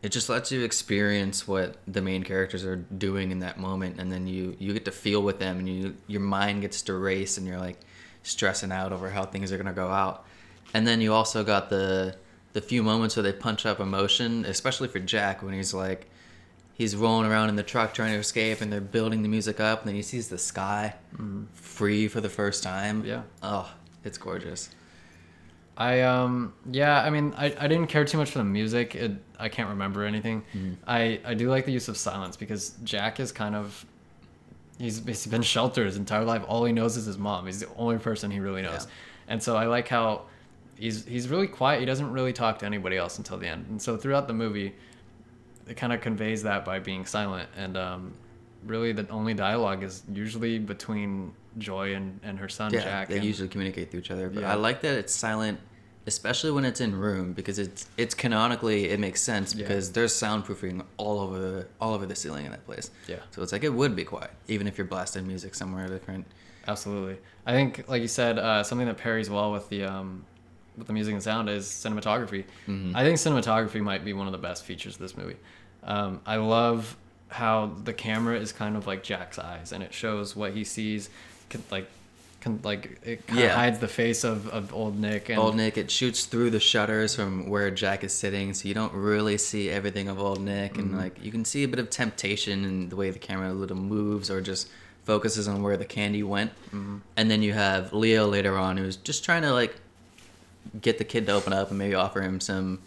It 0.02 0.10
just 0.10 0.28
lets 0.28 0.50
you 0.50 0.64
experience 0.64 1.46
what 1.46 1.76
the 1.86 2.02
main 2.02 2.24
characters 2.24 2.64
are 2.64 2.76
doing 2.76 3.30
in 3.30 3.38
that 3.38 3.58
moment, 3.58 4.00
and 4.00 4.10
then 4.10 4.26
you 4.26 4.56
you 4.58 4.72
get 4.72 4.84
to 4.86 4.90
feel 4.90 5.22
with 5.22 5.38
them, 5.38 5.58
and 5.58 5.68
you 5.68 5.96
your 6.08 6.20
mind 6.20 6.62
gets 6.62 6.82
to 6.82 6.94
race, 6.94 7.38
and 7.38 7.46
you're 7.46 7.58
like 7.58 7.78
stressing 8.24 8.72
out 8.72 8.92
over 8.92 9.10
how 9.10 9.24
things 9.24 9.52
are 9.52 9.56
gonna 9.56 9.72
go 9.72 9.88
out. 9.88 10.24
And 10.74 10.86
then 10.86 11.00
you 11.00 11.12
also 11.12 11.44
got 11.44 11.70
the 11.70 12.16
the 12.52 12.60
few 12.60 12.82
moments 12.82 13.16
where 13.16 13.22
they 13.22 13.32
punch 13.32 13.64
up 13.64 13.80
emotion, 13.80 14.44
especially 14.44 14.88
for 14.88 14.98
Jack 14.98 15.42
when 15.42 15.54
he's 15.54 15.72
like 15.72 16.08
he's 16.74 16.96
rolling 16.96 17.30
around 17.30 17.48
in 17.48 17.56
the 17.56 17.62
truck 17.62 17.94
trying 17.94 18.12
to 18.12 18.18
escape, 18.18 18.60
and 18.60 18.72
they're 18.72 18.80
building 18.80 19.22
the 19.22 19.28
music 19.28 19.60
up, 19.60 19.80
and 19.80 19.88
then 19.88 19.94
he 19.94 20.02
sees 20.02 20.28
the 20.28 20.38
sky 20.38 20.94
mm-hmm. 21.14 21.44
free 21.54 22.08
for 22.08 22.20
the 22.20 22.28
first 22.28 22.62
time. 22.62 23.04
Yeah. 23.04 23.22
Oh, 23.42 23.72
it's 24.04 24.18
gorgeous. 24.18 24.70
I 25.76 26.02
um 26.02 26.52
yeah, 26.70 27.02
I 27.02 27.10
mean 27.10 27.34
I, 27.36 27.54
I 27.58 27.68
didn't 27.68 27.86
care 27.86 28.04
too 28.04 28.18
much 28.18 28.30
for 28.30 28.38
the 28.38 28.44
music. 28.44 28.94
It, 28.94 29.12
I 29.38 29.48
can't 29.48 29.70
remember 29.70 30.04
anything. 30.04 30.44
I 30.86 31.20
I 31.24 31.34
do 31.34 31.48
like 31.48 31.64
the 31.64 31.72
use 31.72 31.88
of 31.88 31.96
silence 31.96 32.36
because 32.36 32.70
Jack 32.84 33.20
is 33.20 33.32
kind 33.32 33.54
of 33.54 33.84
he's 34.78 35.04
he's 35.04 35.26
been 35.26 35.42
sheltered 35.42 35.86
his 35.86 35.96
entire 35.96 36.24
life. 36.24 36.42
All 36.46 36.64
he 36.64 36.72
knows 36.72 36.96
is 36.96 37.06
his 37.06 37.18
mom. 37.18 37.46
He's 37.46 37.60
the 37.60 37.68
only 37.76 37.98
person 37.98 38.30
he 38.30 38.40
really 38.40 38.62
knows. 38.62 38.84
Yeah. 38.84 38.92
And 39.28 39.42
so 39.42 39.56
I 39.56 39.66
like 39.66 39.88
how 39.88 40.22
he's 40.76 41.06
he's 41.06 41.28
really 41.28 41.46
quiet. 41.48 41.80
He 41.80 41.86
doesn't 41.86 42.10
really 42.12 42.32
talk 42.32 42.58
to 42.60 42.66
anybody 42.66 42.96
else 42.96 43.18
until 43.18 43.38
the 43.38 43.46
end. 43.48 43.66
And 43.70 43.80
so 43.80 43.96
throughout 43.96 44.26
the 44.28 44.34
movie 44.34 44.74
it 45.68 45.76
kind 45.76 45.92
of 45.92 46.00
conveys 46.00 46.42
that 46.42 46.64
by 46.64 46.78
being 46.78 47.06
silent 47.06 47.48
and 47.56 47.76
um 47.76 48.12
really 48.66 48.92
the 48.92 49.08
only 49.08 49.34
dialogue 49.34 49.82
is 49.82 50.02
usually 50.12 50.58
between 50.58 51.32
Joy 51.58 51.94
and, 51.94 52.20
and 52.22 52.38
her 52.38 52.48
son 52.48 52.72
Yeah, 52.72 52.80
Jack. 52.82 53.08
they 53.08 53.16
and- 53.16 53.24
usually 53.24 53.48
communicate 53.48 53.90
through 53.90 54.00
each 54.00 54.10
other. 54.10 54.28
But 54.28 54.42
Yeah. 54.42 54.52
I 54.52 54.54
like 54.54 54.80
that 54.82 54.94
it's 54.96 55.14
silent, 55.14 55.60
especially 56.06 56.50
when 56.50 56.64
it's 56.64 56.80
in 56.80 56.94
room 56.96 57.32
because 57.32 57.58
it's 57.58 57.86
it's 57.96 58.14
canonically 58.14 58.88
it 58.90 58.98
makes 58.98 59.20
sense 59.20 59.54
Yeah. 59.54 59.62
because 59.62 59.92
there's 59.92 60.12
soundproofing 60.12 60.84
all 60.96 61.20
over 61.20 61.38
the 61.38 61.66
all 61.80 61.94
over 61.94 62.06
the 62.06 62.14
ceiling 62.16 62.44
in 62.46 62.50
that 62.52 62.64
place. 62.66 62.90
Yeah. 63.06 63.16
So 63.30 63.42
it's 63.42 63.52
like 63.52 63.64
it 63.64 63.72
would 63.72 63.94
be 63.94 64.04
quiet 64.04 64.30
even 64.48 64.66
if 64.66 64.78
you're 64.78 64.86
blasting 64.86 65.26
music 65.26 65.54
somewhere 65.54 65.86
different. 65.88 66.26
Absolutely. 66.68 67.18
I 67.44 67.52
think, 67.52 67.88
like 67.88 68.02
you 68.02 68.08
said, 68.08 68.38
uh, 68.38 68.62
something 68.62 68.86
that 68.86 68.96
pairs 68.96 69.28
well 69.28 69.50
with 69.52 69.68
the 69.68 69.84
um, 69.84 70.24
with 70.76 70.86
the 70.86 70.92
music 70.92 71.12
and 71.12 71.22
sound 71.22 71.50
is 71.50 71.66
cinematography. 71.66 72.44
Mhm. 72.66 72.94
I 72.94 73.04
think 73.04 73.18
cinematography 73.18 73.80
might 73.82 74.04
be 74.04 74.12
one 74.12 74.26
of 74.26 74.32
the 74.32 74.38
best 74.38 74.64
features 74.64 74.94
of 74.94 75.00
this 75.00 75.16
movie. 75.16 75.36
Um, 75.82 76.20
I 76.24 76.36
love 76.36 76.96
how 77.28 77.74
the 77.84 77.92
camera 77.92 78.38
is 78.38 78.52
kind 78.52 78.76
of 78.76 78.86
like 78.86 79.02
Jack's 79.02 79.38
eyes, 79.38 79.72
and 79.72 79.82
it 79.82 79.92
shows 79.92 80.36
what 80.36 80.52
he 80.52 80.64
sees, 80.64 81.10
like, 81.70 81.86
can, 82.40 82.58
like 82.64 82.98
it 83.04 83.26
kind 83.26 83.38
of 83.38 83.44
Yeah. 83.44 83.54
hides 83.54 83.78
the 83.78 83.86
face 83.88 84.24
of, 84.24 84.48
of 84.48 84.74
old 84.74 84.98
Nick. 84.98 85.28
And 85.28 85.38
old 85.38 85.54
Nick, 85.56 85.76
it 85.78 85.90
shoots 85.90 86.24
through 86.24 86.50
the 86.50 86.58
shutters 86.60 87.14
from 87.14 87.48
where 87.48 87.70
Jack 87.70 88.02
is 88.04 88.12
sitting, 88.12 88.52
so 88.54 88.66
you 88.68 88.74
don't 88.74 88.92
really 88.92 89.38
see 89.38 89.70
everything 89.70 90.08
of 90.08 90.18
old 90.18 90.40
Nick, 90.40 90.76
and 90.78 90.92
Mhm. 90.92 90.96
like 90.98 91.24
you 91.24 91.30
can 91.30 91.44
see 91.44 91.62
a 91.62 91.68
bit 91.68 91.78
of 91.78 91.88
temptation 91.90 92.64
in 92.64 92.88
the 92.88 92.96
way 92.96 93.10
the 93.10 93.18
camera 93.20 93.50
a 93.50 93.54
little 93.54 93.76
moves 93.76 94.28
or 94.30 94.40
just 94.40 94.68
focuses 95.04 95.46
on 95.48 95.62
where 95.62 95.76
the 95.76 95.84
candy 95.84 96.22
went. 96.22 96.50
Mhm. 96.72 97.00
And 97.16 97.30
then 97.30 97.42
you 97.42 97.52
have 97.52 97.92
Leo 97.92 98.26
later 98.26 98.56
on, 98.58 98.76
who's 98.76 98.96
just 98.96 99.24
trying 99.24 99.42
to 99.42 99.52
like 99.52 99.76
get 100.80 100.98
the 100.98 101.04
kid 101.04 101.26
to 101.26 101.32
open 101.32 101.52
up 101.52 101.70
and 101.70 101.78
maybe 101.78 101.94
offer 101.94 102.22
him 102.22 102.40
some 102.40 102.78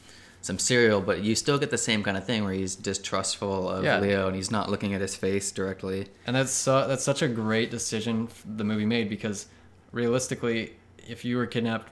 some 0.46 0.60
cereal, 0.60 1.02
but 1.02 1.22
you 1.24 1.34
still 1.34 1.58
get 1.58 1.72
the 1.72 1.78
same 1.78 2.04
kind 2.04 2.16
of 2.16 2.24
thing 2.24 2.44
where 2.44 2.54
he's 2.54 2.76
distrustful 2.76 3.68
of 3.68 3.84
Yeah. 3.84 4.00
Leo 4.00 4.28
and 4.28 4.36
he's 4.36 4.52
not 4.52 4.70
looking 4.70 4.94
at 4.94 5.02
his 5.02 5.16
face 5.16 5.52
directly. 5.52 6.08
And 6.28 6.36
that's 6.36 6.52
so, 6.52 6.88
that's 6.88 7.04
such 7.04 7.22
a 7.24 7.28
great 7.28 7.72
decision 7.72 8.28
the 8.46 8.64
movie 8.64 8.86
made 8.86 9.10
because 9.10 9.48
realistically, 9.92 10.74
if 11.08 11.26
you 11.26 11.38
were 11.38 11.48
kidnapped 11.48 11.90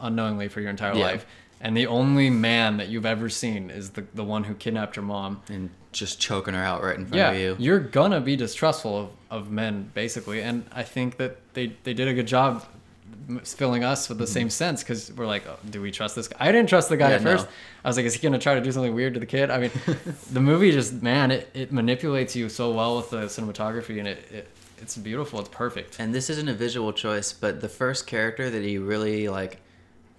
unknowingly 0.00 0.48
for 0.48 0.60
your 0.60 0.70
entire 0.70 0.94
Yeah. 0.94 1.04
life, 1.04 1.26
and 1.60 1.76
the 1.76 1.86
only 1.86 2.30
man 2.30 2.78
that 2.78 2.88
you've 2.88 3.06
ever 3.06 3.28
seen 3.28 3.70
is 3.70 3.90
the 3.90 4.04
the 4.14 4.24
one 4.24 4.44
who 4.44 4.54
kidnapped 4.54 4.96
your 4.96 5.04
mom, 5.04 5.42
And 5.48 5.70
just 5.92 6.18
choking 6.18 6.54
her 6.54 6.64
out 6.64 6.82
right 6.82 6.96
in 6.98 7.04
front 7.06 7.16
yeah, 7.18 7.30
of 7.32 7.38
you. 7.38 7.56
you're 7.58 7.78
gonna 7.78 8.20
be 8.20 8.34
distrustful 8.36 8.98
of, 9.30 9.42
of 9.42 9.50
men 9.50 9.90
basically. 9.94 10.40
And 10.42 10.64
I 10.72 10.82
think 10.82 11.18
that 11.18 11.36
they 11.54 11.76
they 11.84 11.92
did 11.94 12.08
a 12.08 12.14
good 12.14 12.26
job 12.26 12.64
filling 13.44 13.84
us 13.84 14.08
with 14.08 14.18
the 14.18 14.26
same 14.26 14.50
sense 14.50 14.82
because 14.82 15.12
we're 15.12 15.26
like, 15.26 15.46
oh, 15.46 15.58
do 15.70 15.80
we 15.80 15.90
trust 15.90 16.16
this 16.16 16.28
guy? 16.28 16.36
I 16.40 16.52
didn't 16.52 16.68
trust 16.68 16.88
the 16.88 16.96
guy. 16.96 17.10
Yeah, 17.10 17.16
at 17.16 17.22
no. 17.22 17.36
first. 17.36 17.48
I 17.84 17.88
was 17.88 17.96
like, 17.96 18.06
is 18.06 18.14
he 18.14 18.20
gonna 18.20 18.38
try 18.38 18.54
to 18.54 18.60
do 18.60 18.72
something 18.72 18.94
weird 18.94 19.14
to 19.14 19.20
the 19.20 19.26
kid? 19.26 19.50
I 19.50 19.58
mean, 19.58 19.70
the 20.32 20.40
movie 20.40 20.72
just 20.72 21.02
man, 21.02 21.30
it, 21.30 21.50
it 21.54 21.72
manipulates 21.72 22.36
you 22.36 22.48
so 22.48 22.72
well 22.72 22.96
with 22.96 23.10
the 23.10 23.22
cinematography, 23.22 23.98
and 23.98 24.08
it, 24.08 24.30
it 24.30 24.48
it's 24.82 24.96
beautiful. 24.96 25.40
It's 25.40 25.48
perfect. 25.48 25.98
And 26.00 26.14
this 26.14 26.28
isn't 26.28 26.48
a 26.48 26.54
visual 26.54 26.92
choice, 26.92 27.32
but 27.32 27.60
the 27.60 27.68
first 27.68 28.06
character 28.06 28.50
that 28.50 28.62
he 28.62 28.78
really 28.78 29.28
like 29.28 29.60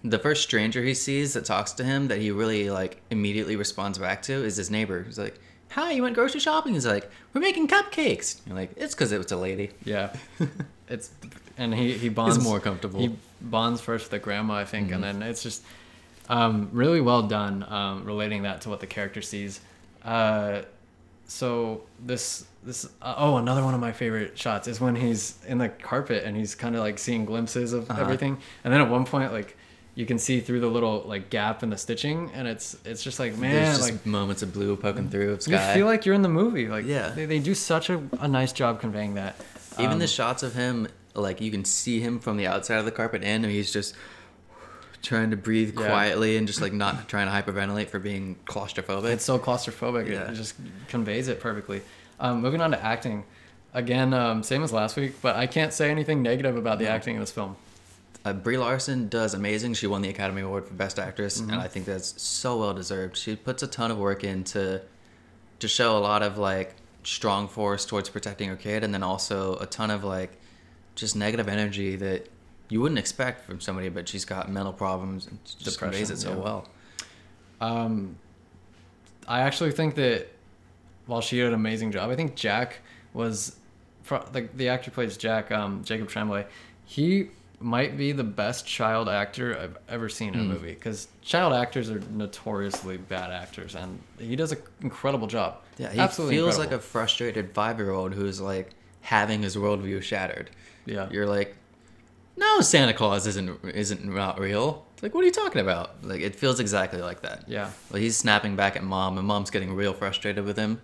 the 0.03 0.19
first 0.19 0.43
stranger 0.43 0.83
he 0.83 0.93
sees 0.93 1.33
that 1.33 1.45
talks 1.45 1.71
to 1.73 1.83
him 1.83 2.07
that 2.07 2.19
he 2.19 2.31
really 2.31 2.69
like 2.69 3.01
immediately 3.09 3.55
responds 3.55 3.97
back 3.97 4.21
to 4.23 4.33
is 4.33 4.57
his 4.57 4.71
neighbor. 4.71 5.03
He's 5.03 5.19
like, 5.19 5.39
"Hi, 5.71 5.91
you 5.91 6.03
went 6.03 6.15
grocery 6.15 6.39
shopping?" 6.39 6.73
He's 6.73 6.85
like, 6.85 7.09
"We're 7.33 7.41
making 7.41 7.67
cupcakes." 7.67 8.39
You're 8.45 8.55
like, 8.55 8.71
"It's 8.75 8.93
because 8.95 9.11
it 9.11 9.17
was 9.17 9.31
a 9.31 9.37
lady." 9.37 9.71
Yeah, 9.85 10.13
it's 10.89 11.11
and 11.57 11.73
he 11.73 11.93
he 11.93 12.09
bonds 12.09 12.39
more 12.43 12.59
comfortable. 12.59 12.99
He 12.99 13.15
bonds 13.41 13.81
first 13.81 14.05
with 14.05 14.11
the 14.11 14.19
grandma, 14.19 14.55
I 14.55 14.65
think, 14.65 14.89
Mhm. 14.89 14.95
and 14.95 15.03
then 15.03 15.21
it's 15.23 15.43
just 15.43 15.63
um, 16.29 16.69
really 16.71 17.01
well 17.01 17.23
done 17.23 17.63
um, 17.69 18.05
relating 18.05 18.43
that 18.43 18.61
to 18.61 18.69
what 18.69 18.79
the 18.79 18.87
character 18.87 19.21
sees. 19.21 19.59
Uh, 20.03 20.61
so 21.27 21.81
this 22.05 22.45
this 22.63 22.85
uh, 23.01 23.15
oh 23.17 23.37
another 23.37 23.63
one 23.63 23.73
of 23.73 23.79
my 23.79 23.91
favorite 23.91 24.37
shots 24.37 24.67
is 24.67 24.79
when 24.79 24.95
he's 24.95 25.37
in 25.47 25.57
the 25.57 25.69
carpet 25.69 26.23
and 26.25 26.35
he's 26.37 26.55
kind 26.55 26.75
of 26.75 26.81
like 26.81 26.97
seeing 26.99 27.25
glimpses 27.25 27.73
of 27.73 27.89
Uh-huh. 27.89 28.01
everything, 28.01 28.37
and 28.63 28.73
then 28.73 28.81
at 28.81 28.89
one 28.89 29.05
point 29.05 29.31
like 29.33 29.57
you 29.95 30.05
can 30.07 30.17
see 30.17 30.39
through 30.39 30.59
the 30.59 30.67
little 30.67 31.03
like 31.05 31.29
gap 31.29 31.61
in 31.63 31.69
the 31.69 31.77
stitching, 31.77 32.31
and 32.33 32.47
it's 32.47 32.75
it's 32.85 33.03
just 33.03 33.19
like 33.19 33.37
man 33.37 33.51
There's 33.53 33.77
just 33.77 33.91
like 33.91 34.05
moments 34.05 34.41
of 34.41 34.51
blue 34.53 34.75
poking 34.75 35.09
through 35.09 35.33
of 35.33 35.47
you 35.47 35.57
sky. 35.57 35.73
feel 35.73 35.85
like 35.85 36.05
you're 36.05 36.15
in 36.15 36.21
the 36.23 36.29
movie. 36.29 36.67
Like 36.67 36.85
Yeah. 36.85 37.09
they, 37.09 37.25
they 37.25 37.39
do 37.39 37.53
such 37.53 37.89
a, 37.89 38.01
a 38.19 38.27
nice 38.27 38.51
job 38.53 38.79
conveying 38.81 39.13
that. 39.15 39.35
Even 39.79 39.93
Um, 39.93 39.99
the 39.99 40.07
shots 40.07 40.41
of 40.43 40.53
him, 40.55 40.87
like 41.15 41.41
you 41.41 41.51
can 41.51 41.65
see 41.65 41.99
him 41.99 42.19
from 42.19 42.37
the 42.37 42.47
outside 42.47 42.77
of 42.77 42.85
the 42.85 42.91
carpet 42.91 43.23
in, 43.23 43.43
and 43.43 43.51
he's 43.51 43.71
just 43.71 43.95
trying 45.01 45.31
to 45.31 45.37
breathe 45.37 45.77
Yeah. 45.77 45.87
quietly 45.87 46.37
and 46.37 46.47
just 46.47 46.61
like 46.61 46.71
not 46.73 47.07
trying 47.09 47.27
to 47.27 47.33
hyperventilate 47.51 47.89
for 47.89 47.99
being 47.99 48.37
claustrophobic. 48.45 49.05
It's 49.11 49.25
so 49.25 49.37
claustrophobic. 49.37 50.09
Yeah. 50.09 50.31
It 50.31 50.35
just 50.35 50.55
conveys 50.87 51.27
it 51.27 51.39
perfectly. 51.41 51.81
Um, 52.19 52.41
moving 52.41 52.61
on 52.61 52.71
to 52.71 52.81
acting. 52.83 53.25
Again, 53.73 54.13
um, 54.13 54.43
same 54.43 54.63
as 54.63 54.71
last 54.71 54.95
week, 54.95 55.15
but 55.21 55.35
I 55.35 55.45
can't 55.47 55.73
say 55.73 55.89
anything 55.91 56.21
negative 56.21 56.55
about 56.55 56.77
the 56.79 56.85
No. 56.85 56.91
acting 56.91 57.15
in 57.15 57.19
this 57.21 57.31
film. 57.31 57.57
Uh, 58.23 58.31
Brie 58.31 58.57
Larson 58.57 59.09
does 59.09 59.33
amazing. 59.33 59.73
She 59.73 59.87
won 59.87 60.01
the 60.01 60.09
Academy 60.09 60.41
Award 60.41 60.67
for 60.67 60.73
Best 60.73 60.97
Actress, 60.97 61.41
Mhm. 61.41 61.51
and 61.51 61.59
I 61.61 61.67
think 61.67 61.85
that's 61.85 62.21
so 62.21 62.57
well 62.59 62.73
deserved. 62.73 63.17
She 63.17 63.35
puts 63.35 63.61
a 63.63 63.67
ton 63.67 63.91
of 63.91 63.97
work 63.97 64.23
into 64.23 64.79
to 65.59 65.67
show 65.67 65.97
a 65.97 65.99
lot 65.99 66.23
of 66.23 66.37
like 66.37 66.75
strong 67.03 67.49
force 67.49 67.83
towards 67.83 68.07
protecting 68.09 68.47
her 68.47 68.55
kid, 68.55 68.83
and 68.85 68.93
then 68.93 69.03
also 69.03 69.57
a 69.57 69.65
ton 69.65 69.91
of 69.91 70.05
like 70.05 70.37
just 70.95 71.15
negative 71.15 71.47
energy 71.47 71.95
that 71.97 72.27
you 72.69 72.81
wouldn't 72.81 72.99
expect 72.99 73.45
from 73.45 73.59
somebody, 73.59 73.89
but 73.89 74.07
she's 74.07 74.25
got 74.25 74.49
mental 74.51 74.73
problems 74.73 75.27
and 75.27 75.37
she 75.45 75.63
just 75.63 75.79
conveys 75.79 76.09
it 76.09 76.17
so 76.17 76.29
yeah. 76.31 76.35
well. 76.35 76.69
Um, 77.61 78.17
I 79.27 79.41
actually 79.41 79.71
think 79.71 79.95
that 79.95 80.27
while 81.05 81.21
she 81.21 81.37
did 81.37 81.47
an 81.47 81.53
amazing 81.53 81.91
job, 81.91 82.09
I 82.09 82.15
think 82.15 82.35
Jack 82.35 82.79
was, 83.13 83.55
like 84.33 84.55
the 84.57 84.69
actor 84.69 84.91
plays 84.91 85.17
Jack, 85.17 85.51
um, 85.51 85.83
Jacob 85.83 86.09
Tremblay. 86.09 86.45
He 86.85 87.29
might 87.59 87.97
be 87.97 88.11
the 88.11 88.23
best 88.23 88.65
child 88.67 89.07
actor 89.07 89.57
I've 89.57 89.77
ever 89.87 90.09
seen 90.09 90.33
in 90.33 90.39
a 90.41 90.43
Mm. 90.43 90.47
movie 90.47 90.73
because 90.73 91.07
child 91.21 91.53
actors 91.53 91.89
are 91.89 92.01
notoriously 92.11 92.97
bad 92.97 93.31
actors, 93.31 93.75
and 93.75 93.99
he 94.19 94.35
does 94.35 94.51
an 94.51 94.57
incredible 94.81 95.27
job. 95.27 95.59
Yeah, 95.77 95.89
he 95.91 95.99
Absolutely 95.99 96.35
feels 96.35 96.55
incredible. 96.55 96.77
like 96.77 96.79
a 96.79 96.87
frustrated 96.87 97.51
five 97.53 97.77
year 97.79 97.91
old 97.91 98.13
who's 98.13 98.41
like 98.41 98.71
having 99.01 99.43
his 99.43 99.55
worldview 99.55 100.01
shattered. 100.01 100.49
Yeah. 100.85 101.09
You're 101.11 101.27
like, 101.27 101.55
no, 102.37 102.61
Santa 102.61 102.93
Claus 102.93 103.27
isn't 103.27 103.59
isn't 103.63 104.05
not 104.05 104.39
real. 104.39 104.85
It's 104.93 105.03
like, 105.03 105.13
what 105.13 105.21
are 105.21 105.25
you 105.25 105.31
talking 105.31 105.61
about? 105.61 106.03
Like, 106.03 106.21
it 106.21 106.35
feels 106.35 106.59
exactly 106.59 107.01
like 107.01 107.21
that. 107.21 107.43
Yeah. 107.47 107.69
Well, 107.91 108.01
he's 108.01 108.17
snapping 108.17 108.55
back 108.55 108.75
at 108.75 108.83
mom, 108.83 109.17
and 109.17 109.27
mom's 109.27 109.49
getting 109.49 109.73
real 109.75 109.93
frustrated 109.93 110.43
with 110.45 110.57
him. 110.57 110.81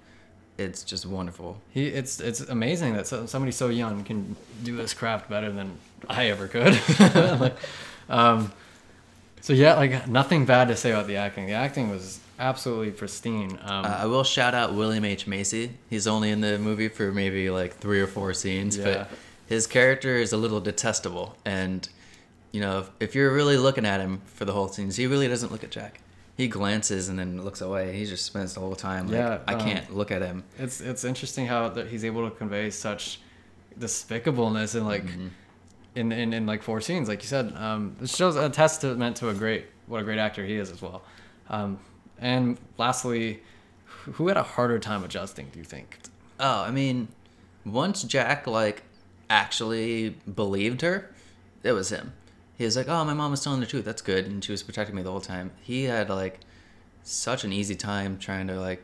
It's 0.57 0.83
just 0.83 1.05
wonderful. 1.05 1.59
He 1.71 1.87
it's 1.87 2.19
it's 2.19 2.41
amazing 2.41 2.93
that 2.93 3.07
so, 3.07 3.25
somebody 3.25 3.51
so 3.51 3.69
young 3.69 4.03
can 4.03 4.35
do 4.63 4.75
this 4.75 4.93
craft 4.93 5.29
better 5.29 5.51
than 5.51 5.77
I 6.09 6.27
ever 6.27 6.47
could. 6.47 6.79
Like, 7.39 7.55
um, 8.09 8.51
so 9.41 9.53
yeah, 9.53 9.75
like 9.75 10.07
nothing 10.07 10.45
bad 10.45 10.67
to 10.67 10.75
say 10.75 10.91
about 10.91 11.07
the 11.07 11.15
acting. 11.15 11.45
The 11.47 11.53
acting 11.53 11.89
was 11.89 12.19
absolutely 12.39 12.91
pristine. 12.91 13.57
Um, 13.63 13.85
Uh, 13.85 13.99
I 14.01 14.05
will 14.05 14.23
shout 14.25 14.53
out 14.53 14.73
William 14.73 15.05
H 15.05 15.27
Macy. 15.27 15.71
He's 15.89 16.07
only 16.07 16.29
in 16.29 16.41
the 16.41 16.57
movie 16.59 16.89
for 16.89 17.11
maybe 17.11 17.49
like 17.49 17.77
three 17.77 18.01
or 18.01 18.07
four 18.07 18.33
scenes, 18.33 18.75
Yeah. 18.77 18.83
but 18.83 19.09
his 19.49 19.67
character 19.67 20.15
is 20.15 20.31
a 20.31 20.37
little 20.37 20.61
detestable. 20.61 21.35
And 21.43 21.89
you 22.51 22.61
know, 22.61 22.79
if, 22.79 22.89
if 22.99 23.15
you're 23.15 23.33
really 23.33 23.57
looking 23.57 23.85
at 23.85 23.99
him 23.99 24.21
for 24.25 24.45
the 24.45 24.53
whole 24.53 24.69
scenes, 24.69 24.95
he 24.95 25.05
really 25.07 25.27
doesn't 25.27 25.51
look 25.51 25.63
at 25.63 25.71
Jack. 25.71 25.99
He 26.37 26.47
glances 26.47 27.09
and 27.09 27.19
then 27.19 27.43
looks 27.43 27.59
away. 27.61 27.95
He 27.97 28.05
just 28.05 28.25
spends 28.25 28.53
the 28.53 28.59
whole 28.61 28.75
time 28.75 29.07
like, 29.07 29.15
Yeah, 29.17 29.39
I 29.47 29.55
um, 29.55 29.59
can't 29.59 29.93
look 29.95 30.09
at 30.11 30.21
him. 30.21 30.43
it's 30.57 30.79
it's 30.81 31.03
interesting 31.03 31.45
how 31.47 31.67
that 31.69 31.87
he's 31.87 32.05
able 32.05 32.29
to 32.29 32.35
convey 32.35 32.69
such 32.69 33.19
despicableness 33.77 34.75
in 34.75 34.85
like 34.85 35.05
Mm-hmm. 35.05 35.27
in, 35.95 36.11
in 36.11 36.33
in 36.33 36.45
like 36.45 36.61
four 36.63 36.79
scenes, 36.81 37.07
like 37.09 37.21
you 37.23 37.27
said. 37.27 37.53
Um, 37.55 37.95
it 38.01 38.09
shows 38.09 38.35
a 38.35 38.49
testament 38.49 39.17
to 39.17 39.29
a 39.29 39.33
great 39.33 39.65
what 39.87 40.01
a 40.01 40.03
great 40.03 40.19
actor 40.19 40.45
he 40.45 40.55
is 40.55 40.71
as 40.71 40.81
well. 40.81 41.01
Um, 41.49 41.79
and 42.19 42.57
lastly, 42.77 43.41
who 43.85 44.27
had 44.27 44.37
a 44.37 44.43
harder 44.43 44.79
time 44.79 45.03
adjusting? 45.03 45.49
Do 45.51 45.59
you 45.59 45.65
think? 45.65 45.97
Oh, 46.39 46.61
I 46.63 46.71
mean, 46.71 47.07
once 47.65 48.03
Jack 48.03 48.45
like 48.47 48.83
actually 49.29 50.09
believed 50.33 50.81
her, 50.81 51.09
it 51.63 51.71
was 51.73 51.89
him. 51.91 52.13
He 52.57 52.65
was 52.65 52.75
like, 52.75 52.89
"Oh, 52.89 53.05
my 53.05 53.13
mom 53.13 53.31
was 53.31 53.43
telling 53.43 53.59
the 53.61 53.65
truth. 53.65 53.85
That's 53.85 54.01
good," 54.01 54.25
and 54.25 54.43
she 54.43 54.51
was 54.51 54.63
protecting 54.63 54.95
me 54.95 55.01
the 55.01 55.11
whole 55.11 55.21
time. 55.21 55.51
He 55.61 55.85
had 55.85 56.09
like 56.09 56.39
such 57.03 57.43
an 57.43 57.53
easy 57.53 57.75
time 57.75 58.17
trying 58.17 58.47
to 58.47 58.59
like, 58.59 58.83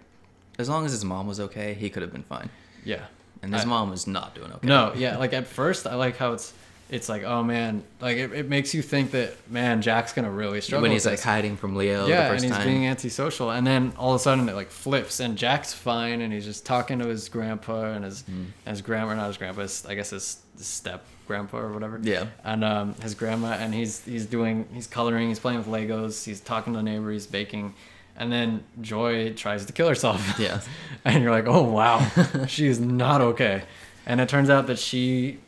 as 0.58 0.70
long 0.70 0.86
as 0.86 0.92
his 0.92 1.04
mom 1.04 1.28
was 1.28 1.40
okay, 1.40 1.74
he 1.74 1.90
could 1.90 2.02
have 2.02 2.12
been 2.14 2.24
fine. 2.24 2.50
Yeah. 2.86 3.06
And 3.42 3.54
his 3.54 3.64
I- 3.64 3.68
mom 3.68 3.90
was 3.90 4.08
not 4.08 4.34
doing 4.34 4.52
okay. 4.54 4.68
No, 4.68 4.94
yeah, 4.96 5.18
like 5.18 5.34
at 5.34 5.46
first 5.48 5.86
I 5.86 5.96
like 5.96 6.18
how 6.18 6.34
it's 6.34 6.54
it's 6.90 7.10
like, 7.10 7.24
oh 7.24 7.42
man, 7.44 7.84
like 8.00 8.18
it, 8.18 8.32
it 8.32 8.48
makes 8.50 8.74
you 8.74 8.82
think 8.84 9.12
that 9.12 9.34
man, 9.50 9.82
Jack's 9.82 10.14
gonna 10.14 10.30
really 10.30 10.62
struggle. 10.62 10.84
when 10.84 10.92
he's 10.92 11.06
like 11.06 11.20
hiding 11.20 11.58
from 11.58 11.76
Leo 11.76 12.06
yeah, 12.08 12.24
the 12.24 12.30
first 12.30 12.44
and 12.44 12.54
he's 12.54 12.58
time. 12.64 12.68
being 12.68 12.86
antisocial, 12.86 13.50
and 13.52 13.66
then 13.66 13.94
all 13.98 14.14
of 14.14 14.22
a 14.22 14.24
sudden 14.24 14.48
it 14.48 14.54
like 14.56 14.70
flips, 14.70 15.20
and 15.20 15.38
Jack's 15.38 15.74
fine, 15.74 16.22
and 16.22 16.32
he's 16.32 16.46
just 16.46 16.66
talking 16.66 17.00
to 17.00 17.08
his 17.08 17.28
grandpa 17.30 17.86
and 17.94 18.06
his 18.06 18.24
Mm. 18.24 18.30
and 18.66 18.74
his 18.76 18.82
grandma, 18.82 19.16
not 19.16 19.28
his 19.28 19.38
grandpa, 19.38 19.62
his, 19.62 19.86
I 19.86 19.96
guess 19.96 20.12
his, 20.12 20.38
his 20.58 20.68
step 20.68 21.04
grandpa 21.28 21.58
or 21.58 21.72
whatever. 21.74 22.00
Yeah. 22.04 22.28
and 22.44 22.64
um, 22.64 22.94
his 23.02 23.16
grandma, 23.16 23.54
and 23.54 23.74
he's 23.74 24.04
he's 24.06 24.28
doing 24.28 24.68
he's 24.74 24.86
coloring, 24.88 25.30
he's 25.30 25.40
playing 25.40 25.58
with 25.58 25.68
Legos, 25.68 26.24
he's 26.24 26.40
talking 26.40 26.74
to 26.74 26.78
the 26.78 26.84
neighbor, 26.84 27.12
he's 27.12 27.26
baking, 27.26 27.74
and 28.16 28.32
then 28.32 28.64
Joy 28.82 29.34
tries 29.34 29.66
to 29.66 29.74
kill 29.74 29.88
herself. 29.88 30.40
Yeah. 30.40 30.62
and 31.04 31.24
you're 31.24 31.32
like, 31.32 31.48
oh 31.48 31.64
wow, 31.64 32.08
she 32.48 32.68
is 32.68 32.80
not 32.80 33.22
okay, 33.22 33.64
and 34.06 34.22
it 34.22 34.30
turns 34.30 34.52
out 34.52 34.68
that 34.68 34.78
she 34.78 35.40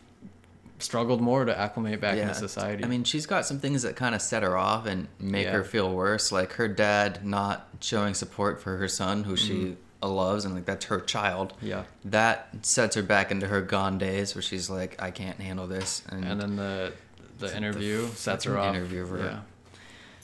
struggled 0.79 1.21
more 1.21 1.43
to 1.45 1.57
acclimate 1.57 1.99
back 1.99 2.17
into 2.17 2.33
society. 2.35 2.83
I 2.83 2.87
mean, 2.87 3.03
she's 3.03 3.25
got 3.25 3.45
some 3.45 3.59
things 3.59 3.81
that 3.83 3.95
kind 3.95 4.13
of 4.13 4.21
set 4.21 4.43
her 4.43 4.57
off 4.57 4.85
and 4.85 5.07
make 5.19 5.45
Yeah. 5.45 5.53
her 5.53 5.63
feel 5.63 5.91
worse, 5.91 6.31
like 6.31 6.53
her 6.53 6.67
dad 6.67 7.25
not 7.25 7.67
showing 7.81 8.13
support 8.13 8.61
for 8.61 8.77
her 8.77 8.87
son, 8.87 9.23
who 9.23 9.35
she 9.35 9.75
loves, 10.03 10.45
and 10.45 10.53
like 10.53 10.65
that's 10.65 10.85
her 10.85 10.99
child. 10.99 11.53
Mm-hmm. 11.57 11.67
Yeah. 11.67 11.83
That 12.05 12.49
sets 12.61 12.95
her 12.95 13.01
back 13.03 13.31
into 13.31 13.47
her 13.47 13.61
gone 13.61 13.97
days, 13.97 14.35
where 14.35 14.41
she's 14.43 14.69
like, 14.69 15.01
I 15.01 15.09
can't 15.11 15.39
handle 15.39 15.65
this, 15.67 16.03
and, 16.09 16.23
and 16.23 16.39
then 16.39 16.55
the 16.55 16.93
the 17.39 17.55
interview 17.55 18.07
sets 18.09 18.45
her 18.45 18.57
off. 18.57 18.75
interviewer. 18.75 19.19
Yeah. 19.19 19.39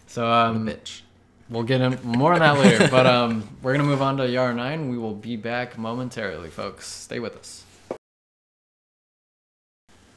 So 0.08 0.32
um, 0.32 0.68
bitch. 0.68 1.02
we'll 1.50 1.64
get 1.64 1.82
in 1.82 1.98
more 2.04 2.34
on 2.34 2.40
that 2.40 2.58
later. 2.60 2.88
but 2.90 3.06
um, 3.08 3.48
we're 3.64 3.74
gonna 3.74 3.88
move 3.88 4.02
on 4.04 4.18
to 4.18 4.28
Yar 4.30 4.54
Nine. 4.54 4.90
We 4.90 4.98
will 5.00 5.16
be 5.16 5.36
back 5.36 5.78
momentarily, 5.80 6.50
folks. 6.52 6.88
Stay 6.88 7.20
with 7.20 7.36
us. 7.36 7.64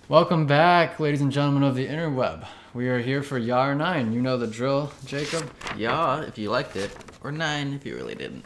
Welcome 0.09 0.47
back, 0.47 1.01
ladies 1.01 1.21
and 1.21 1.33
gentlemen 1.33 1.65
of 1.65 1.75
the 1.75 1.87
interweb. 1.87 2.47
We 2.75 2.89
are 2.89 2.99
here 3.01 3.23
for 3.23 3.39
Yar 3.39 3.75
Nine. 3.75 4.13
You 4.13 4.23
know 4.23 4.37
the 4.39 4.47
drill, 4.47 4.93
Jacob. 5.05 5.51
Yeah, 5.77 6.23
if 6.23 6.39
you 6.39 6.51
liked 6.51 6.77
it, 6.77 6.91
or 7.25 7.33
nine 7.33 7.73
if 7.73 7.85
you 7.85 7.97
really 7.97 8.15
didn't. 8.15 8.45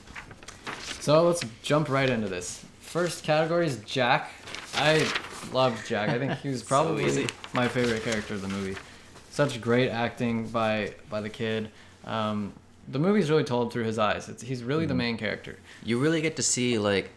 So 1.00 1.24
let's 1.24 1.44
jump 1.62 1.88
right 1.90 2.08
into 2.08 2.28
this. 2.28 2.64
First 2.80 3.24
category 3.24 3.66
is 3.66 3.76
Jack. 3.80 4.30
I 4.76 5.06
loved 5.52 5.86
Jack. 5.86 6.08
I 6.08 6.18
think 6.18 6.32
he 6.40 6.48
was 6.48 6.62
probably 6.74 7.04
easy. 7.04 7.26
my 7.52 7.68
favorite 7.68 8.02
character 8.04 8.34
of 8.34 8.42
the 8.42 8.48
movie. 8.48 8.76
Such 9.30 9.60
great 9.60 9.90
acting 9.90 10.48
by 10.48 10.94
by 11.10 11.20
the 11.20 11.28
kid. 11.30 11.70
Um, 12.06 12.54
the 12.88 12.98
movie's 12.98 13.30
really 13.30 13.44
told 13.44 13.70
through 13.72 13.84
his 13.84 13.98
eyes. 13.98 14.28
It's, 14.28 14.42
he's 14.42 14.64
really 14.64 14.84
Mm-hmm. 14.84 14.88
the 14.88 14.94
main 14.94 15.18
character. 15.18 15.58
You 15.84 15.98
really 15.98 16.22
get 16.22 16.36
to 16.36 16.42
see 16.42 16.78
like 16.78 17.10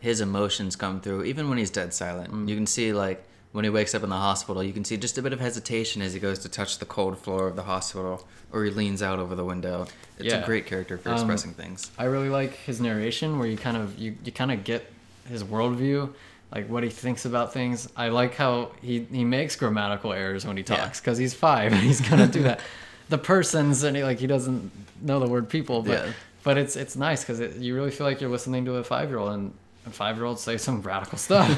his 0.00 0.20
emotions 0.22 0.76
come 0.76 1.00
through, 1.02 1.24
even 1.24 1.48
when 1.50 1.58
he's 1.58 1.70
dead 1.70 1.92
silent. 1.92 2.32
Mm. 2.32 2.48
You 2.48 2.56
can 2.56 2.66
see 2.66 2.92
like 2.94 3.22
when 3.52 3.64
he 3.64 3.70
wakes 3.70 3.94
up 3.94 4.02
in 4.02 4.08
the 4.10 4.16
hospital, 4.16 4.62
you 4.62 4.72
can 4.72 4.84
see 4.84 4.96
just 4.96 5.16
a 5.18 5.22
bit 5.22 5.32
of 5.32 5.40
hesitation 5.40 6.02
as 6.02 6.12
he 6.14 6.20
goes 6.20 6.38
to 6.40 6.48
touch 6.48 6.78
the 6.78 6.84
cold 6.86 7.18
floor 7.18 7.46
of 7.48 7.56
the 7.56 7.62
hospital, 7.64 8.26
or 8.52 8.64
he 8.64 8.70
leans 8.70 9.02
out 9.02 9.18
over 9.18 9.34
the 9.34 9.44
window. 9.44 9.86
It's 10.18 10.28
Yeah. 10.32 10.42
a 10.42 10.46
great 10.46 10.66
character 10.66 10.96
for 10.98 11.10
Um, 11.10 11.14
expressing 11.16 11.52
things. 11.54 11.90
I 11.98 12.04
really 12.04 12.28
like 12.28 12.54
his 12.54 12.80
narration 12.80 13.38
where 13.38 13.46
you 13.48 13.56
kind 13.56 13.76
of 13.76 13.98
you, 13.98 14.16
you 14.24 14.32
kind 14.32 14.50
of 14.52 14.64
get 14.64 14.90
his 15.28 15.44
worldview, 15.44 16.12
like 16.54 16.68
what 16.68 16.82
he 16.82 16.90
thinks 16.90 17.24
about 17.24 17.52
things. 17.52 17.88
I 17.96 18.08
like 18.08 18.34
how 18.36 18.70
he, 18.82 19.06
he 19.10 19.24
makes 19.24 19.56
grammatical 19.56 20.12
errors 20.12 20.44
when 20.46 20.56
he 20.56 20.62
talks 20.62 21.00
because 21.00 21.16
he's 21.18 21.32
five 21.34 21.72
and 21.72 21.80
he's 21.82 22.00
gonna 22.00 22.26
do 22.28 22.42
that. 22.44 22.60
The 23.08 23.18
persons 23.18 23.82
and 23.82 23.94
he, 23.94 24.02
like 24.04 24.20
he 24.20 24.26
doesn't 24.26 24.70
know 25.02 25.20
the 25.20 25.28
word 25.28 25.50
people, 25.50 25.82
but 25.82 26.06
Yeah. 26.06 26.12
but 26.44 26.56
it's 26.56 26.76
it's 26.76 26.96
nice 26.96 27.20
because 27.22 27.40
it, 27.40 27.56
you 27.56 27.74
really 27.74 27.90
feel 27.90 28.06
like 28.06 28.22
you're 28.22 28.30
listening 28.30 28.64
to 28.64 28.76
a 28.76 28.84
five 28.84 29.10
year 29.10 29.18
old 29.18 29.32
and 29.34 29.52
a 29.86 29.90
five 29.90 30.16
year 30.16 30.24
old 30.24 30.38
say 30.38 30.56
some 30.56 30.80
radical 30.80 31.18
stuff. 31.18 31.50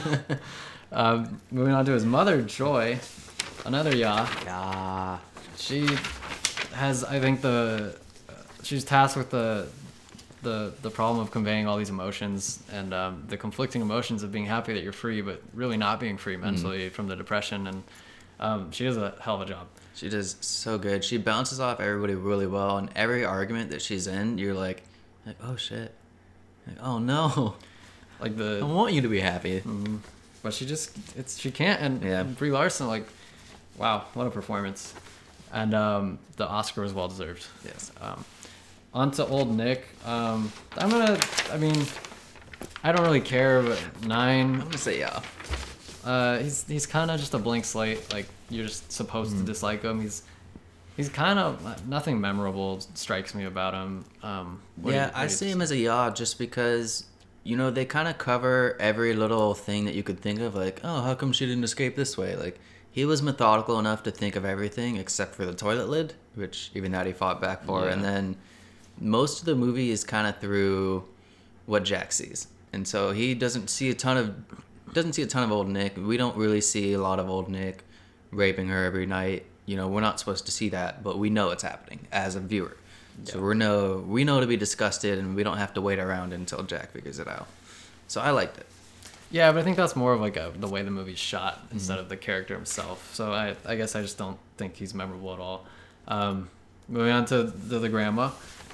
um, 0.95 1.41
moving 1.51 1.75
on 1.75 1.85
to 1.87 1.93
his 1.93 2.05
mother, 2.05 2.41
Joy, 2.43 2.99
another 3.65 3.95
Yah 3.95 4.27
Yeah. 4.45 5.19
she 5.57 5.87
has 6.73 7.05
i 7.05 7.21
think 7.21 7.41
the 7.41 7.95
uh, 8.29 8.33
she's 8.63 8.85
tasked 8.85 9.17
with 9.17 9.31
the 9.31 9.67
the 10.43 10.73
the 10.83 10.91
problem 10.91 11.21
of 11.21 11.31
conveying 11.31 11.67
all 11.67 11.77
these 11.79 11.89
emotions 11.91 12.63
and 12.73 12.93
um, 12.93 13.25
the 13.29 13.37
conflicting 13.37 13.81
emotions 13.81 14.23
of 14.23 14.31
being 14.33 14.45
happy 14.47 14.75
that 14.75 14.83
you're 14.83 14.93
free 14.93 15.21
but 15.23 15.41
really 15.55 15.77
not 15.77 15.99
being 16.01 16.19
free 16.19 16.37
mentally 16.37 16.91
from 16.91 17.09
the 17.09 17.17
depression. 17.17 17.67
And 17.67 17.83
um, 18.41 18.71
she 18.71 18.85
does 18.85 18.97
a 18.99 19.15
hell 19.21 19.37
of 19.37 19.41
a 19.41 19.47
job. 19.47 19.69
She 19.95 20.09
does 20.11 20.37
so 20.43 20.77
good. 20.77 21.03
She 21.03 21.17
bounces 21.17 21.61
off 21.61 21.81
everybody 21.81 22.15
really 22.15 22.47
well, 22.47 22.77
and 22.77 22.91
every 22.95 23.25
argument 23.25 23.71
that 23.71 23.81
she's 23.81 24.07
in, 24.07 24.37
you're 24.37 24.53
like, 24.55 24.83
like 25.25 25.37
oh 25.43 25.57
shit, 25.57 25.95
like, 26.67 26.77
oh 26.83 26.99
no, 26.99 27.55
like 28.21 28.37
the 28.37 28.59
I 28.61 28.65
want 28.67 28.93
you 28.93 29.01
to 29.03 29.09
be 29.09 29.21
happy. 29.21 29.63
But 30.45 30.55
she 30.55 30.65
just 30.67 30.97
it's 31.19 31.37
she 31.41 31.51
can't 31.51 31.81
and 31.81 32.01
Yeah. 32.03 32.23
Brie 32.23 32.53
Larson 32.53 32.87
like 32.87 33.07
wow 33.77 34.05
what 34.15 34.27
a 34.29 34.31
performance 34.31 34.95
and 35.53 35.75
um, 35.75 36.19
the 36.37 36.47
Oscar 36.47 36.83
was 36.83 36.93
well 36.93 37.09
deserved 37.09 37.45
Yes. 37.65 37.91
Um, 38.01 38.25
on 38.93 39.11
to 39.13 39.27
old 39.27 39.51
Nick. 39.57 39.87
Um, 40.07 40.53
I'm 40.79 40.89
gonna. 40.91 41.19
I 41.53 41.57
mean, 41.59 41.85
I 42.85 42.93
don't 42.93 43.05
really 43.05 43.21
care, 43.21 43.61
but 43.61 43.83
I'm 44.09 44.61
gonna 44.61 44.79
say 44.79 45.01
yeah. 45.01 45.21
Uh, 46.05 46.39
he's 46.39 46.65
he's 46.69 46.87
kind 46.87 47.11
of 47.11 47.19
just 47.19 47.35
a 47.35 47.39
blank 47.39 47.65
slate. 47.65 48.13
Like 48.13 48.27
you're 48.51 48.67
just 48.67 48.93
supposed 48.93 49.33
Mm-hmm. 49.33 49.41
to 49.41 49.47
dislike 49.47 49.83
him. 49.83 50.01
He's 50.01 50.23
he's 50.97 51.09
kind 51.09 51.41
of 51.41 51.89
nothing 51.89 52.21
memorable 52.21 52.81
strikes 52.95 53.35
me 53.35 53.45
about 53.47 53.75
him. 53.75 54.05
Um, 54.23 54.61
yeah, 54.85 55.07
you- 55.07 55.13
I 55.15 55.27
see 55.27 55.51
him 55.51 55.61
as 55.61 55.73
a 55.73 55.77
yaw 55.77 56.11
just 56.11 56.39
because, 56.39 57.05
you 57.45 57.57
know, 57.57 57.71
they 57.71 57.85
kind 57.85 58.09
of 58.09 58.19
cover 58.19 58.77
every 58.81 59.15
little 59.15 59.55
thing 59.55 59.85
that 59.85 59.95
you 59.95 60.03
could 60.03 60.19
think 60.19 60.41
of. 60.41 60.55
Like, 60.55 60.81
oh, 60.83 61.03
how 61.03 61.15
come 61.15 61.33
she 61.33 61.47
didn't 61.47 61.65
escape 61.65 61.95
this 61.95 62.17
way? 62.17 62.35
Like, 62.35 62.59
he 62.91 63.05
was 63.05 63.23
methodical 63.23 63.79
enough 63.79 64.03
to 64.05 64.11
think 64.11 64.35
of 64.35 64.45
everything 64.45 64.97
except 64.97 65.35
for 65.35 65.45
the 65.45 65.55
toilet 65.55 65.89
lid, 65.89 66.15
which 66.35 66.71
even 66.75 66.93
that 66.93 67.07
he 67.07 67.13
fought 67.13 67.41
back 67.41 67.65
for. 67.65 67.85
Yeah. 67.85 67.93
And 67.93 68.05
then 68.05 68.37
most 68.99 69.41
of 69.41 69.47
the 69.47 69.55
movie 69.55 69.91
is 69.91 70.05
kind 70.05 70.27
of 70.27 70.39
through 70.39 71.05
what 71.67 71.85
Jack 71.85 72.13
sees, 72.13 72.49
and 72.73 72.87
so 72.87 73.11
he 73.13 73.35
doesn't 73.35 73.69
see 73.69 73.91
a 73.91 73.95
ton 73.95 74.17
of 74.17 74.95
doesn't 74.95 75.15
see 75.15 75.23
a 75.23 75.27
ton 75.27 75.43
of 75.43 75.51
old 75.51 75.69
Nick. 75.69 75.97
We 75.97 76.17
don't 76.17 76.37
really 76.37 76.61
see 76.61 76.93
a 76.93 77.01
lot 77.01 77.19
of 77.19 77.29
old 77.29 77.49
Nick 77.49 77.85
raping 78.31 78.69
her 78.69 78.85
every 78.85 79.07
night. 79.07 79.47
You 79.67 79.77
know, 79.77 79.89
we're 79.89 80.03
not 80.03 80.21
supposed 80.21 80.47
to 80.47 80.53
see 80.53 80.69
that, 80.71 81.03
but 81.03 81.19
we 81.19 81.31
know 81.31 81.51
it's 81.51 81.63
happening 81.63 82.07
as 82.13 82.37
a 82.37 82.41
viewer. 82.41 82.77
So 83.25 83.39
Yeah. 83.39 83.45
we 83.45 83.55
know 83.55 84.05
we 84.07 84.25
know 84.25 84.41
to 84.41 84.47
be 84.47 84.57
disgusted, 84.57 85.19
and 85.19 85.37
we 85.37 85.43
don't 85.45 85.59
have 85.59 85.75
to 85.75 85.81
wait 85.81 85.99
around 85.99 86.33
until 86.33 86.63
Jack 86.65 86.93
figures 86.93 87.19
it 87.19 87.29
out. 87.29 87.47
So 88.09 88.21
I 88.21 88.31
liked 88.31 88.59
it. 88.59 88.67
Yeah, 89.31 89.51
but 89.53 89.61
I 89.61 89.63
think 89.65 89.77
that's 89.77 89.97
more 89.97 90.13
of 90.13 90.21
like 90.21 90.37
a, 90.37 90.53
the 90.57 90.69
way 90.69 90.83
the 90.83 90.91
movie's 90.91 91.19
shot 91.19 91.55
Mm-hmm. 91.67 91.75
instead 91.77 91.99
of 91.99 92.09
the 92.09 92.17
character 92.17 92.55
himself. 92.55 93.15
So 93.15 93.33
I, 93.33 93.57
I 93.67 93.77
guess 93.77 93.97
I 93.97 94.03
just 94.03 94.19
don't 94.19 94.39
think 94.59 94.77
he's 94.77 94.95
memorable 94.95 95.33
at 95.33 95.41
all. 95.41 95.67
Um, 96.07 96.51
moving 96.89 97.13
on 97.13 97.25
to 97.27 97.45
the, 97.45 97.79
the 97.79 97.89
grandma. 97.89 98.31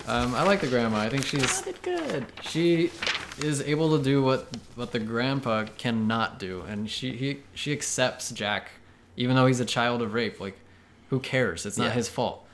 Um, 0.09 0.35
I 0.35 0.43
like 0.43 0.61
the 0.61 0.67
grandma. 0.67 0.99
I 0.99 1.09
think 1.11 1.25
she's 1.27 1.61
did 1.63 1.81
good. 1.83 2.27
she 2.43 2.91
is 3.39 3.61
able 3.63 3.97
to 3.99 4.03
do 4.03 4.23
what 4.23 4.49
what 4.75 4.93
the 4.93 4.99
grandpa 4.99 5.67
cannot 5.79 6.39
do, 6.39 6.63
and 6.63 6.91
she 6.91 7.13
he 7.17 7.39
she 7.55 7.73
accepts 7.73 8.31
Jack, 8.31 8.71
even 9.17 9.37
though 9.37 9.47
he's 9.47 9.61
a 9.61 9.65
child 9.67 10.01
of 10.03 10.13
rape. 10.15 10.41
Like, 10.41 10.59
who 11.11 11.21
cares? 11.21 11.65
It's 11.67 11.77
not 11.79 11.89
Yeah. 11.89 11.93
his 11.93 12.09
fault, 12.09 12.45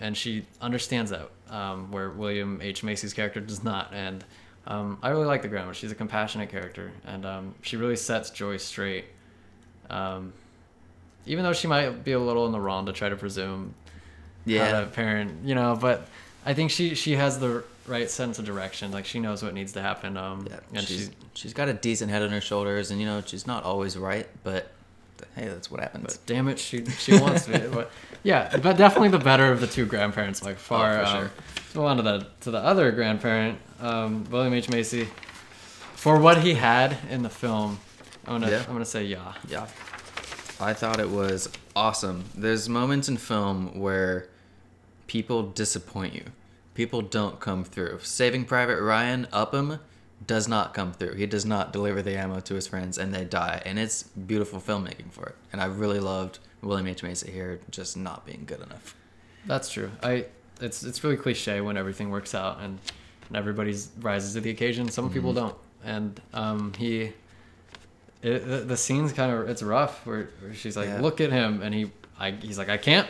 and 0.00 0.16
she 0.16 0.44
understands 0.60 1.10
that. 1.10 1.28
Um, 1.50 1.90
where 1.90 2.10
William 2.10 2.60
H 2.62 2.82
Macy's 2.82 3.14
character 3.14 3.40
does 3.40 3.64
not, 3.64 3.90
and 3.94 4.22
um, 4.66 4.98
I 5.02 5.08
really 5.08 5.24
like 5.24 5.40
the 5.40 5.48
grandma. 5.48 5.72
She's 5.72 5.90
a 5.90 5.94
compassionate 5.94 6.50
character, 6.50 6.92
and 7.06 7.24
um, 7.24 7.54
she 7.62 7.76
really 7.78 7.96
sets 7.96 8.28
Joy 8.30 8.58
straight. 8.58 9.06
Um, 9.88 10.32
even 11.26 11.44
though 11.44 11.52
she 11.54 11.66
might 11.66 12.04
be 12.04 12.12
a 12.12 12.18
little 12.18 12.44
in 12.46 12.52
the 12.52 12.60
wrong 12.60 12.84
to 12.86 12.92
try 12.92 13.08
to 13.08 13.16
presume 13.16 13.74
how 14.46 14.52
Yeah. 14.52 14.80
to 14.80 14.86
parent, 14.86 15.44
you 15.44 15.54
know, 15.54 15.76
but 15.80 16.06
I 16.44 16.52
think 16.54 16.70
she 16.70 16.94
she 16.94 17.12
has 17.16 17.38
the 17.38 17.64
right 17.86 18.10
sense 18.10 18.38
of 18.38 18.44
direction. 18.44 18.90
Like 18.92 19.06
she 19.06 19.18
knows 19.20 19.42
what 19.42 19.54
needs 19.54 19.72
to 19.72 19.80
happen. 19.82 20.16
Um, 20.18 20.46
Yeah, 20.50 20.60
and 20.74 20.86
she's 20.86 21.06
she, 21.06 21.10
she's 21.34 21.54
got 21.54 21.68
a 21.68 21.72
decent 21.72 22.10
head 22.10 22.20
on 22.22 22.30
her 22.30 22.40
shoulders, 22.42 22.90
and 22.90 23.00
you 23.00 23.06
know 23.06 23.22
she's 23.24 23.46
not 23.46 23.64
always 23.64 23.96
right, 23.96 24.28
but 24.44 24.70
hey, 25.34 25.46
that's 25.46 25.70
what 25.70 25.80
happens. 25.80 26.04
but 26.04 26.26
damn 26.26 26.48
it, 26.48 26.58
she 26.58 26.84
she 26.86 27.18
wants 27.18 27.46
to. 27.46 27.58
Be, 27.58 27.66
but 27.68 27.90
yeah, 28.22 28.56
but 28.58 28.76
definitely 28.76 29.08
the 29.08 29.18
better 29.18 29.50
of 29.52 29.60
the 29.60 29.66
two 29.66 29.86
grandparents 29.86 30.40
by 30.40 30.54
far. 30.54 31.00
Oh, 31.00 31.04
for 31.04 31.16
um, 31.16 31.30
sure. 31.72 31.86
on 31.86 31.96
to 31.96 32.02
the 32.02 32.26
to 32.40 32.50
the 32.50 32.58
other 32.58 32.90
grandparent, 32.92 33.58
um, 33.80 34.24
William 34.30 34.54
H 34.54 34.68
Macy. 34.68 35.08
For 35.94 36.18
what 36.18 36.42
he 36.42 36.54
had 36.54 36.96
in 37.10 37.22
the 37.22 37.30
film, 37.30 37.80
I'm 38.26 38.40
gonna 38.40 38.50
Yeah. 38.50 38.64
I'm 38.66 38.72
gonna 38.72 38.84
say 38.84 39.04
yeah. 39.04 39.34
Yeah. 39.48 39.66
I 40.60 40.72
thought 40.72 40.98
it 40.98 41.08
was 41.08 41.48
awesome. 41.76 42.24
There's 42.34 42.68
moments 42.68 43.08
in 43.08 43.16
film 43.16 43.78
where 43.78 44.28
people 45.06 45.44
disappoint 45.50 46.14
you. 46.14 46.24
People 46.74 47.00
don't 47.00 47.38
come 47.38 47.64
through. 47.64 48.00
Saving 48.02 48.44
Private 48.44 48.80
Ryan, 48.80 49.28
Upham, 49.32 49.78
does 50.26 50.48
not 50.48 50.74
come 50.74 50.92
through. 50.92 51.14
He 51.14 51.26
does 51.26 51.44
not 51.46 51.72
deliver 51.72 52.02
the 52.02 52.16
ammo 52.18 52.40
to 52.40 52.54
his 52.54 52.66
friends 52.66 52.98
and 52.98 53.14
they 53.14 53.24
die. 53.24 53.62
And 53.64 53.78
it's 53.78 54.02
beautiful 54.02 54.60
filmmaking 54.60 55.10
for 55.12 55.26
it. 55.26 55.36
And 55.52 55.60
I 55.60 55.66
really 55.66 56.00
loved 56.00 56.38
William 56.62 56.86
H. 56.88 57.02
Macy 57.02 57.30
here 57.30 57.60
just 57.70 57.96
not 57.96 58.26
being 58.26 58.42
good 58.46 58.60
enough. 58.60 58.94
That's 59.46 59.70
true. 59.70 59.90
I 60.02 60.26
it's 60.60 60.82
it's 60.82 61.04
really 61.04 61.16
cliche 61.16 61.60
when 61.60 61.76
everything 61.76 62.10
works 62.10 62.34
out 62.34 62.58
and, 62.60 62.78
and 63.28 63.36
everybody's 63.36 63.90
rises 64.00 64.34
to 64.34 64.40
the 64.40 64.50
occasion. 64.50 64.88
Some 64.88 65.08
people 65.10 65.30
Mm-hmm. 65.32 65.38
don't, 65.38 65.56
and 65.84 66.20
um, 66.34 66.72
he. 66.76 67.12
It, 68.20 68.44
the, 68.48 68.56
the 68.58 68.76
scene's 68.76 69.12
kind 69.12 69.30
of 69.32 69.48
it's 69.48 69.62
rough 69.62 70.04
where, 70.04 70.30
where 70.40 70.52
she's 70.52 70.76
like, 70.76 70.88
Yeah. 70.88 71.00
look 71.00 71.20
at 71.20 71.30
him, 71.30 71.62
and 71.62 71.72
he 71.72 71.92
I 72.18 72.32
he's 72.32 72.58
like 72.58 72.68
I 72.68 72.76
can't, 72.76 73.06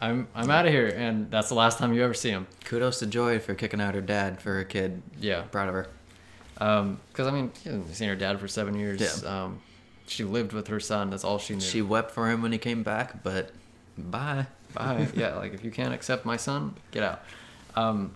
I'm 0.00 0.26
I'm 0.34 0.50
out 0.50 0.66
of 0.66 0.72
here, 0.72 0.88
and 0.88 1.30
that's 1.30 1.48
the 1.48 1.54
last 1.54 1.78
time 1.78 1.92
you 1.94 2.02
ever 2.02 2.14
see 2.14 2.30
him. 2.30 2.48
Kudos 2.64 2.98
to 2.98 3.06
Joy 3.06 3.38
for 3.38 3.54
kicking 3.54 3.80
out 3.80 3.94
her 3.94 4.00
dad 4.00 4.40
for 4.42 4.52
her 4.54 4.64
kid. 4.64 5.00
Yeah, 5.20 5.42
Proud 5.42 5.68
of 5.68 5.74
her. 5.74 5.86
Um, 6.58 7.00
because 7.08 7.26
I 7.26 7.30
mean, 7.30 7.50
she 7.62 7.68
hasn't 7.68 7.94
seen 7.94 8.08
her 8.08 8.16
dad 8.16 8.40
for 8.40 8.48
seven 8.48 8.74
years. 8.74 9.22
Yeah. 9.22 9.44
Um, 9.44 9.60
she 10.06 10.24
lived 10.24 10.52
with 10.52 10.68
her 10.68 10.80
son. 10.80 11.10
That's 11.10 11.24
all 11.24 11.38
she 11.38 11.54
knew. 11.54 11.60
She 11.60 11.82
wept 11.82 12.10
for 12.10 12.30
him 12.30 12.42
when 12.42 12.52
he 12.52 12.58
came 12.58 12.82
back, 12.82 13.22
but 13.22 13.50
bye. 13.96 14.46
Bye. 14.74 15.08
yeah, 15.14 15.36
like 15.36 15.54
if 15.54 15.64
you 15.64 15.70
can't 15.70 15.94
accept 15.94 16.24
my 16.24 16.36
son, 16.36 16.74
get 16.90 17.02
out. 17.02 17.22
Um, 17.74 18.12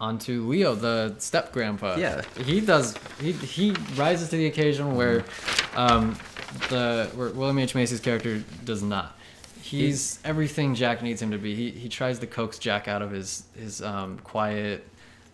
on 0.00 0.18
to 0.20 0.46
Leo, 0.46 0.74
the 0.74 1.14
step 1.18 1.52
grandpa. 1.52 1.96
Yeah. 1.96 2.22
he 2.38 2.60
does. 2.60 2.96
He 3.20 3.32
he 3.32 3.74
rises 3.96 4.30
to 4.30 4.36
the 4.36 4.46
occasion 4.46 4.94
where, 4.94 5.24
um, 5.74 6.16
the 6.68 7.10
where 7.14 7.30
William 7.30 7.58
H 7.58 7.74
Macy's 7.74 8.00
character 8.00 8.42
does 8.64 8.82
not. 8.82 9.16
He's 9.60 10.18
everything 10.24 10.74
Jack 10.74 11.02
needs 11.02 11.20
him 11.20 11.32
to 11.32 11.38
be. 11.38 11.54
He 11.54 11.70
he 11.70 11.88
tries 11.88 12.20
to 12.20 12.26
coax 12.26 12.58
Jack 12.58 12.88
out 12.88 13.02
of 13.02 13.10
his 13.10 13.42
his 13.58 13.82
um, 13.82 14.18
quiet, 14.18 14.86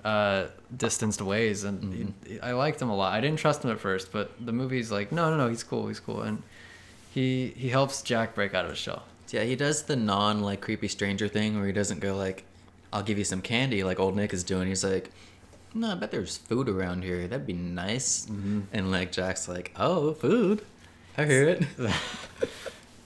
uh, 0.04 0.46
distanced 0.76 1.22
ways, 1.22 1.64
and 1.64 2.14
he, 2.26 2.40
I 2.40 2.52
liked 2.52 2.80
him 2.80 2.90
a 2.90 2.96
lot. 2.96 3.12
I 3.12 3.20
didn't 3.20 3.38
trust 3.38 3.64
him 3.64 3.70
at 3.70 3.80
first, 3.80 4.12
but 4.12 4.30
the 4.44 4.52
movie's 4.52 4.90
like, 4.92 5.12
no, 5.12 5.30
no, 5.30 5.36
no, 5.36 5.48
he's 5.48 5.62
cool, 5.64 5.88
he's 5.88 6.00
cool, 6.00 6.22
and 6.22 6.42
he 7.12 7.54
he 7.56 7.68
helps 7.70 8.02
Jack 8.02 8.34
break 8.34 8.54
out 8.54 8.64
of 8.64 8.70
his 8.72 8.78
shell. 8.78 9.04
Yeah, 9.30 9.42
he 9.44 9.56
does 9.56 9.84
the 9.84 9.96
non 9.96 10.42
like 10.42 10.60
creepy 10.60 10.88
stranger 10.88 11.26
thing 11.28 11.56
where 11.56 11.66
he 11.66 11.72
doesn't 11.72 12.00
go 12.00 12.16
like, 12.16 12.44
"I'll 12.92 13.02
give 13.02 13.18
you 13.18 13.24
some 13.24 13.40
candy" 13.40 13.82
like 13.82 13.98
old 13.98 14.14
Nick 14.16 14.32
is 14.32 14.44
doing. 14.44 14.68
He's 14.68 14.84
like, 14.84 15.10
"No, 15.72 15.92
I 15.92 15.94
bet 15.94 16.10
there's 16.10 16.36
food 16.36 16.68
around 16.68 17.02
here. 17.02 17.26
That'd 17.26 17.46
be 17.46 17.52
nice." 17.54 18.26
And 18.72 18.90
like 18.90 19.10
Jack's 19.10 19.48
like, 19.48 19.72
"Oh, 19.76 20.12
food. 20.12 20.62
I 21.16 21.24
hear 21.24 21.48
it." 21.48 21.62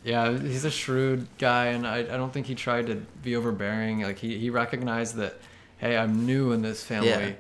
Yeah, 0.05 0.39
he's 0.39 0.65
a 0.65 0.71
shrewd 0.71 1.27
guy, 1.39 1.67
and 1.67 1.87
I, 1.87 1.99
I 1.99 2.03
don't 2.03 2.33
think 2.33 2.47
he 2.47 2.55
tried 2.55 2.87
to 2.87 2.95
be 3.23 3.37
overbearing. 3.37 4.03
Like 4.03 4.19
he, 4.19 4.39
he 4.39 4.49
recognized 4.49 5.17
that, 5.17 5.37
hey, 5.79 5.97
I'm 5.97 6.27
new 6.27 6.53
in 6.53 6.62
this 6.62 6.83
family. 6.83 7.09
Yeah. 7.09 7.33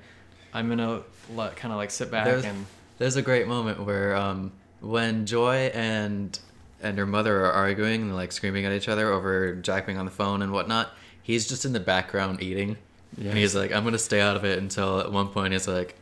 I'm 0.52 0.68
gonna 0.68 1.02
let, 1.34 1.56
kind 1.56 1.72
of 1.72 1.78
like 1.78 1.90
sit 1.90 2.10
back 2.10 2.24
There's, 2.24 2.44
and 2.44 2.66
there's 2.98 3.16
a 3.16 3.22
great 3.22 3.46
moment 3.46 3.84
where 3.84 4.16
um 4.16 4.52
when 4.80 5.26
Joy 5.26 5.70
and 5.74 6.38
and 6.82 6.96
her 6.96 7.06
mother 7.06 7.44
are 7.44 7.52
arguing 7.52 8.02
and 8.02 8.14
like 8.14 8.32
screaming 8.32 8.64
at 8.64 8.72
each 8.72 8.88
other 8.88 9.12
over 9.12 9.54
Jack 9.56 9.86
being 9.86 9.98
on 9.98 10.04
the 10.04 10.10
phone 10.10 10.42
and 10.42 10.52
whatnot. 10.52 10.92
He's 11.22 11.46
just 11.46 11.64
in 11.64 11.72
the 11.72 11.80
background 11.80 12.42
eating. 12.42 12.78
Yeah. 13.16 13.30
And 13.30 13.38
he's 13.38 13.54
like, 13.54 13.72
I'm 13.72 13.84
gonna 13.84 13.98
stay 13.98 14.20
out 14.20 14.36
of 14.36 14.44
it 14.44 14.58
until 14.58 15.00
at 15.00 15.12
one 15.12 15.28
point 15.28 15.52
he's 15.52 15.68
like, 15.68 15.96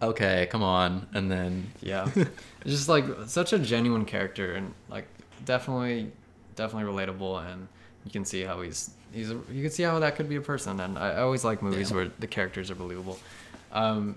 Okay, 0.00 0.48
come 0.50 0.62
on 0.64 1.06
and 1.14 1.30
then 1.30 1.70
yeah, 1.80 2.10
just 2.66 2.88
like 2.88 3.04
such 3.26 3.52
a 3.52 3.58
genuine 3.58 4.04
character, 4.04 4.54
and 4.54 4.74
like 4.88 5.06
definitely, 5.44 6.10
definitely 6.56 6.92
relatable, 6.92 7.52
and 7.52 7.68
you 8.04 8.10
can 8.10 8.24
see 8.24 8.42
how 8.42 8.60
he's 8.62 8.90
he's 9.12 9.30
a, 9.30 9.34
you 9.50 9.62
can 9.62 9.70
see 9.70 9.82
how 9.82 9.98
that 9.98 10.16
could 10.16 10.28
be 10.28 10.36
a 10.36 10.40
person, 10.40 10.80
and 10.80 10.98
I, 10.98 11.10
I 11.12 11.20
always 11.20 11.44
like 11.44 11.62
movies 11.62 11.90
Yeah. 11.90 11.96
where 11.96 12.10
the 12.18 12.26
characters 12.26 12.70
are 12.70 12.74
believable. 12.74 13.18
Um, 13.72 14.16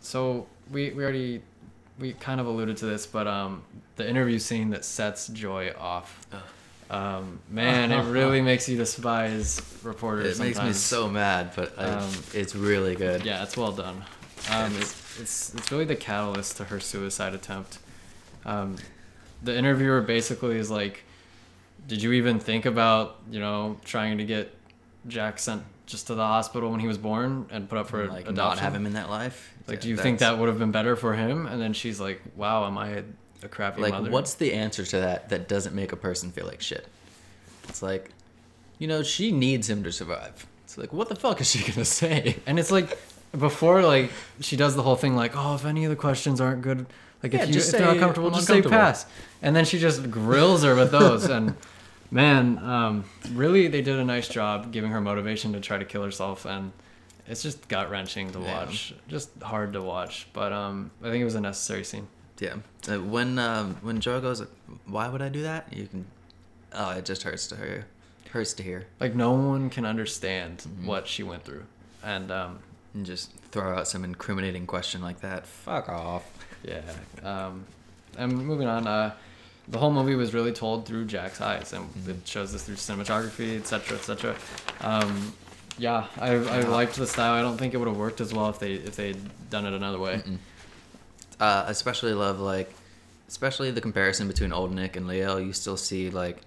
so 0.00 0.46
we 0.70 0.90
we 0.90 1.02
already 1.02 1.42
we 1.98 2.12
kind 2.14 2.40
of 2.40 2.46
alluded 2.46 2.76
to 2.78 2.86
this, 2.86 3.06
but 3.06 3.26
um, 3.26 3.62
the 3.96 4.08
interview 4.08 4.38
scene 4.38 4.70
that 4.70 4.84
sets 4.84 5.28
Joy 5.28 5.72
off. 5.78 6.26
Um, 6.90 7.40
man, 7.50 7.90
it 7.90 8.02
really 8.12 8.40
makes 8.50 8.68
you 8.68 8.76
despise 8.76 9.60
reporters. 9.82 10.38
It 10.38 10.42
makes 10.42 10.62
me 10.62 10.72
so 10.72 11.08
mad, 11.08 11.50
but 11.56 11.76
I, 11.78 11.84
Um, 11.86 12.10
it's 12.32 12.54
really 12.54 12.94
good. 12.94 13.24
Yeah, 13.24 13.42
it's 13.42 13.56
well 13.56 13.72
done. 13.72 14.04
Um, 14.50 14.72
It's- 14.76 15.02
it's 15.18 15.54
it's 15.54 15.72
really 15.72 15.86
the 15.86 15.96
catalyst 15.96 16.58
to 16.58 16.64
her 16.64 16.78
suicide 16.78 17.32
attempt. 17.34 17.78
Um, 18.44 18.76
the 19.42 19.56
interviewer 19.56 20.02
basically 20.02 20.58
is 20.58 20.70
like, 20.70 21.04
"Did 21.86 22.02
you 22.02 22.12
even 22.12 22.38
think 22.40 22.66
about 22.66 23.16
you 23.30 23.40
know 23.40 23.78
trying 23.84 24.18
to 24.18 24.24
get 24.24 24.54
Jack 25.08 25.38
sent 25.38 25.62
just 25.86 26.08
to 26.08 26.14
the 26.14 26.26
hospital 26.26 26.70
when 26.70 26.80
he 26.80 26.86
was 26.88 26.98
born 26.98 27.46
and 27.50 27.68
put 27.68 27.78
up 27.78 27.88
for 27.88 28.06
like 28.08 28.22
adoption? 28.28 28.34
not 28.34 28.58
have 28.58 28.74
him 28.74 28.86
in 28.86 28.94
that 28.94 29.08
life. 29.08 29.54
Like, 29.66 29.76
Yeah, 29.76 29.82
do 29.82 29.88
you 29.90 29.96
think 29.96 30.18
that 30.18 30.38
would 30.38 30.48
have 30.48 30.58
been 30.58 30.72
better 30.72 30.96
for 30.96 31.14
him?" 31.14 31.46
And 31.46 31.60
then 31.60 31.72
she's 31.72 32.00
like, 32.00 32.20
"Wow, 32.36 32.66
am 32.66 32.76
I 32.78 33.02
a 33.42 33.48
crappy 33.48 33.80
mother? 33.80 33.92
like 33.92 34.00
mother?" 34.02 34.10
what's 34.10 34.34
the 34.34 34.52
answer 34.52 34.84
to 34.84 34.96
that 35.00 35.28
that 35.28 35.48
doesn't 35.48 35.74
make 35.74 35.92
a 35.92 35.96
person 35.96 36.32
feel 36.32 36.46
like 36.46 36.60
shit? 36.60 36.86
It's 37.68 37.82
like, 37.82 38.10
you 38.78 38.86
know, 38.88 39.02
she 39.02 39.32
needs 39.32 39.68
him 39.70 39.82
to 39.84 39.92
survive. 39.92 40.46
It's 40.64 40.76
like, 40.78 40.92
what 40.92 41.08
the 41.08 41.16
fuck 41.16 41.40
is 41.40 41.50
she 41.50 41.60
gonna 41.72 41.84
say? 41.84 42.36
And 42.46 42.58
it's 42.58 42.70
like 42.70 42.98
before, 43.36 43.82
like 43.82 44.10
she 44.40 44.56
does 44.56 44.74
the 44.76 44.82
whole 44.82 44.96
thing, 44.96 45.14
like, 45.14 45.32
oh, 45.36 45.54
if 45.54 45.64
any 45.64 45.84
of 45.84 45.90
the 45.90 45.96
questions 45.96 46.40
aren't 46.40 46.62
good, 46.62 46.86
like 47.22 47.32
Yeah, 47.32 47.42
if 47.44 47.50
you 47.50 47.60
if 47.60 47.70
they're 47.70 47.80
not 47.80 47.94
say, 47.94 47.98
comfortable, 47.98 48.28
"I'm 48.28 48.34
just 48.34 48.46
say 48.46 48.62
pass. 48.62 49.06
And 49.42 49.54
then 49.54 49.64
she 49.64 49.78
just 49.78 50.10
grills 50.10 50.62
her 50.64 50.74
with 50.74 50.90
those. 50.90 51.24
and 51.26 51.54
man, 52.10 52.58
um, 52.58 53.04
really, 53.32 53.68
they 53.68 53.82
did 53.82 53.98
a 53.98 54.04
nice 54.04 54.28
job 54.28 54.72
giving 54.72 54.90
her 54.90 55.00
motivation 55.00 55.52
to 55.54 55.60
try 55.60 55.78
to 55.78 55.84
kill 55.84 56.02
herself. 56.04 56.44
And 56.44 56.72
it's 57.28 57.42
just 57.42 57.68
gut 57.68 57.90
wrenching 57.90 58.30
to 58.32 58.40
Yeah. 58.40 58.58
watch, 58.64 58.94
just 59.08 59.30
hard 59.42 59.72
to 59.74 59.82
watch. 59.82 60.26
But 60.32 60.52
um, 60.52 60.90
I 61.02 61.10
think 61.10 61.20
it 61.22 61.24
was 61.24 61.34
a 61.34 61.40
necessary 61.40 61.84
scene. 61.84 62.08
Yeah. 62.38 62.56
Uh, 62.88 62.98
when 63.00 63.38
um, 63.38 63.76
when 63.80 64.00
Joe 64.00 64.20
goes, 64.20 64.44
why 64.86 65.08
would 65.08 65.22
I 65.22 65.28
do 65.30 65.42
that? 65.42 65.72
You 65.72 65.86
can. 65.86 66.06
Oh, 66.72 66.90
it 66.90 67.04
just 67.06 67.22
hurts 67.22 67.46
to 67.48 67.56
hear. 67.56 67.86
Hurts 68.30 68.52
to 68.54 68.62
hear. 68.62 68.86
Like 69.00 69.14
no 69.14 69.32
one 69.32 69.70
can 69.70 69.86
understand 69.86 70.58
Mm-hmm. 70.58 70.86
what 70.86 71.06
she 71.08 71.22
went 71.22 71.44
through. 71.44 71.64
And 72.04 72.30
um, 72.30 72.58
And 72.94 73.06
just 73.06 73.32
throw 73.52 73.76
out 73.78 73.88
some 73.88 74.04
incriminating 74.04 74.66
question 74.66 75.00
like 75.00 75.20
that. 75.20 75.46
Fuck 75.46 75.88
off. 75.88 76.24
Yeah. 76.62 76.82
Um, 77.22 77.64
and 78.18 78.32
moving 78.36 78.66
on, 78.68 78.86
uh, 78.86 79.14
the 79.68 79.78
whole 79.78 79.92
movie 79.92 80.14
was 80.14 80.32
really 80.32 80.52
told 80.52 80.86
through 80.86 81.06
Jack's 81.06 81.40
eyes, 81.40 81.72
and 81.72 81.88
it 82.06 82.26
shows 82.26 82.52
this 82.52 82.64
through 82.64 82.76
cinematography, 82.76 83.58
etc., 83.58 83.96
etc. 83.98 84.36
Um, 84.80 85.32
yeah, 85.78 86.06
I, 86.18 86.34
I 86.34 86.60
liked 86.62 86.94
the 86.96 87.06
style. 87.06 87.34
I 87.34 87.42
don't 87.42 87.58
think 87.58 87.74
it 87.74 87.76
would 87.76 87.88
have 87.88 87.96
worked 87.96 88.20
as 88.20 88.32
well 88.32 88.48
if 88.48 88.58
they 88.58 88.74
if 88.74 88.96
they'd 88.96 89.18
done 89.50 89.66
it 89.66 89.72
another 89.74 89.98
way. 89.98 90.22
uh, 91.40 91.64
especially 91.66 92.14
love 92.14 92.40
like 92.40 92.72
especially 93.28 93.70
the 93.70 93.80
comparison 93.80 94.28
between 94.28 94.52
old 94.52 94.72
nick 94.72 94.96
and 94.96 95.06
leo 95.06 95.36
you 95.36 95.52
still 95.52 95.76
see 95.76 96.10
like 96.10 96.38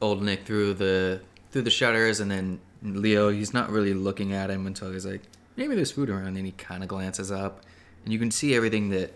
old 0.00 0.22
nick 0.22 0.44
through 0.44 0.72
the 0.74 1.20
through 1.50 1.62
the 1.62 1.70
shutters 1.70 2.20
and 2.20 2.30
then 2.30 2.60
leo 2.82 3.30
he's 3.30 3.52
not 3.52 3.68
really 3.68 3.92
looking 3.92 4.32
at 4.32 4.48
him 4.50 4.66
until 4.66 4.90
he's 4.92 5.04
like 5.04 5.22
maybe 5.56 5.74
there's 5.74 5.90
food 5.90 6.08
around 6.08 6.36
and 6.36 6.46
he 6.46 6.52
kind 6.52 6.82
of 6.82 6.88
glances 6.88 7.30
up 7.30 7.62
and 8.04 8.12
you 8.12 8.18
can 8.18 8.30
see 8.30 8.54
everything 8.54 8.88
that 8.90 9.12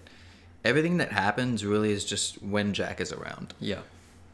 everything 0.65 0.97
that 0.99 1.13
happens 1.13 1.65
really 1.65 1.93
is 1.93 2.05
just 2.05 2.43
when 2.43 2.73
jack 2.73 3.01
is 3.01 3.13
around 3.13 3.55
Yeah, 3.61 3.81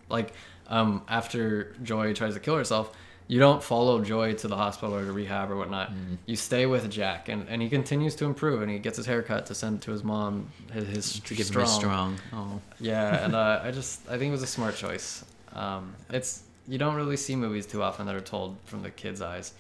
like 0.09 0.33
um, 0.69 1.03
after 1.09 1.75
Joy 1.83 2.15
tries 2.15 2.35
to 2.35 2.41
kill 2.41 2.55
herself, 2.57 2.93
you 3.27 3.41
don't 3.41 3.61
follow 3.63 4.03
Joy 4.05 4.35
to 4.35 4.47
the 4.49 4.57
hospital 4.57 4.95
or 4.95 5.05
to 5.05 5.13
rehab 5.13 5.51
or 5.51 5.57
whatnot. 5.57 5.91
Mm-hmm. 5.91 6.15
You 6.27 6.37
stay 6.37 6.65
with 6.67 6.89
Jack, 6.91 7.29
and, 7.29 7.49
and 7.49 7.61
he 7.61 7.69
continues 7.69 8.15
to 8.17 8.25
improve, 8.25 8.63
and 8.63 8.71
he 8.71 8.79
gets 8.79 8.97
his 8.97 9.07
haircut 9.07 9.47
to 9.47 9.55
send 9.55 9.83
to 9.83 9.91
his 9.91 10.05
mom. 10.05 10.49
His, 10.73 10.87
his 10.89 11.21
To 11.21 11.35
give 11.35 11.47
strong. 11.47 11.65
me 11.67 11.71
strong. 11.73 12.19
Oh. 12.33 12.61
Yeah, 12.79 13.25
and 13.25 13.35
uh, 13.35 13.61
I 13.65 13.73
just 13.73 14.09
I 14.09 14.13
think 14.19 14.29
it 14.29 14.31
was 14.31 14.45
a 14.45 14.47
smart 14.47 14.77
choice. 14.77 15.25
Um, 15.55 15.95
it's 16.11 16.45
you 16.69 16.79
don't 16.79 16.95
really 16.95 17.17
see 17.17 17.35
movies 17.35 17.67
too 17.67 17.83
often 17.83 18.07
that 18.07 18.15
are 18.15 18.21
told 18.21 18.57
from 18.67 18.83
the 18.85 18.91
kids' 18.91 19.21
eyes. 19.21 19.55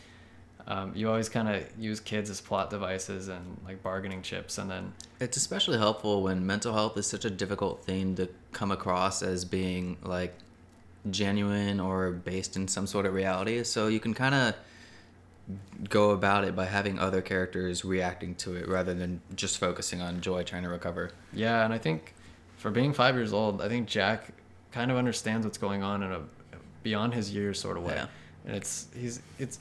Um, 0.72 0.92
you 0.94 1.08
always 1.08 1.28
kind 1.28 1.48
of 1.48 1.64
use 1.78 1.98
kids 1.98 2.30
as 2.30 2.40
plot 2.40 2.70
devices 2.70 3.26
and 3.26 3.60
like 3.66 3.82
bargaining 3.82 4.22
chips, 4.22 4.56
and 4.56 4.70
then 4.70 4.92
It's 5.18 5.36
especially 5.36 5.78
helpful 5.78 6.22
when 6.22 6.46
mental 6.46 6.72
health 6.72 6.96
is 6.96 7.06
such 7.08 7.24
a 7.24 7.30
difficult 7.30 7.82
thing 7.84 8.14
to 8.16 8.28
come 8.52 8.70
across 8.70 9.20
as 9.22 9.44
being 9.44 9.96
like 10.04 10.32
genuine 11.10 11.80
or 11.80 12.12
based 12.12 12.54
in 12.56 12.68
some 12.68 12.86
sort 12.86 13.04
of 13.06 13.14
reality. 13.14 13.64
So 13.64 13.88
you 13.88 13.98
can 13.98 14.14
kind 14.14 14.34
of 14.34 14.54
go 15.88 16.10
about 16.10 16.44
it 16.44 16.54
by 16.54 16.66
having 16.66 16.98
other 17.00 17.20
characters 17.20 17.84
reacting 17.84 18.36
to 18.36 18.54
it 18.54 18.68
rather 18.68 18.94
than 18.94 19.20
just 19.34 19.58
focusing 19.58 20.00
on 20.00 20.20
Joy 20.20 20.44
trying 20.44 20.62
to 20.62 20.68
recover. 20.68 21.10
yeah, 21.32 21.64
and 21.64 21.74
I 21.74 21.78
think 21.78 22.14
for 22.58 22.70
being 22.70 22.92
five 22.92 23.16
years 23.16 23.32
old, 23.32 23.60
I 23.60 23.68
think 23.68 23.88
Jack 23.88 24.28
kind 24.70 24.90
of 24.92 24.96
understands 24.96 25.44
what's 25.44 25.58
going 25.58 25.82
on 25.82 26.04
in 26.04 26.12
a 26.12 26.20
beyond 26.84 27.14
his 27.14 27.34
years 27.34 27.58
sort 27.58 27.76
of 27.76 27.82
way, 27.82 27.94
Yeah. 27.94 28.06
and 28.46 28.54
it's 28.56 28.86
he's 28.94 29.20
it's 29.40 29.58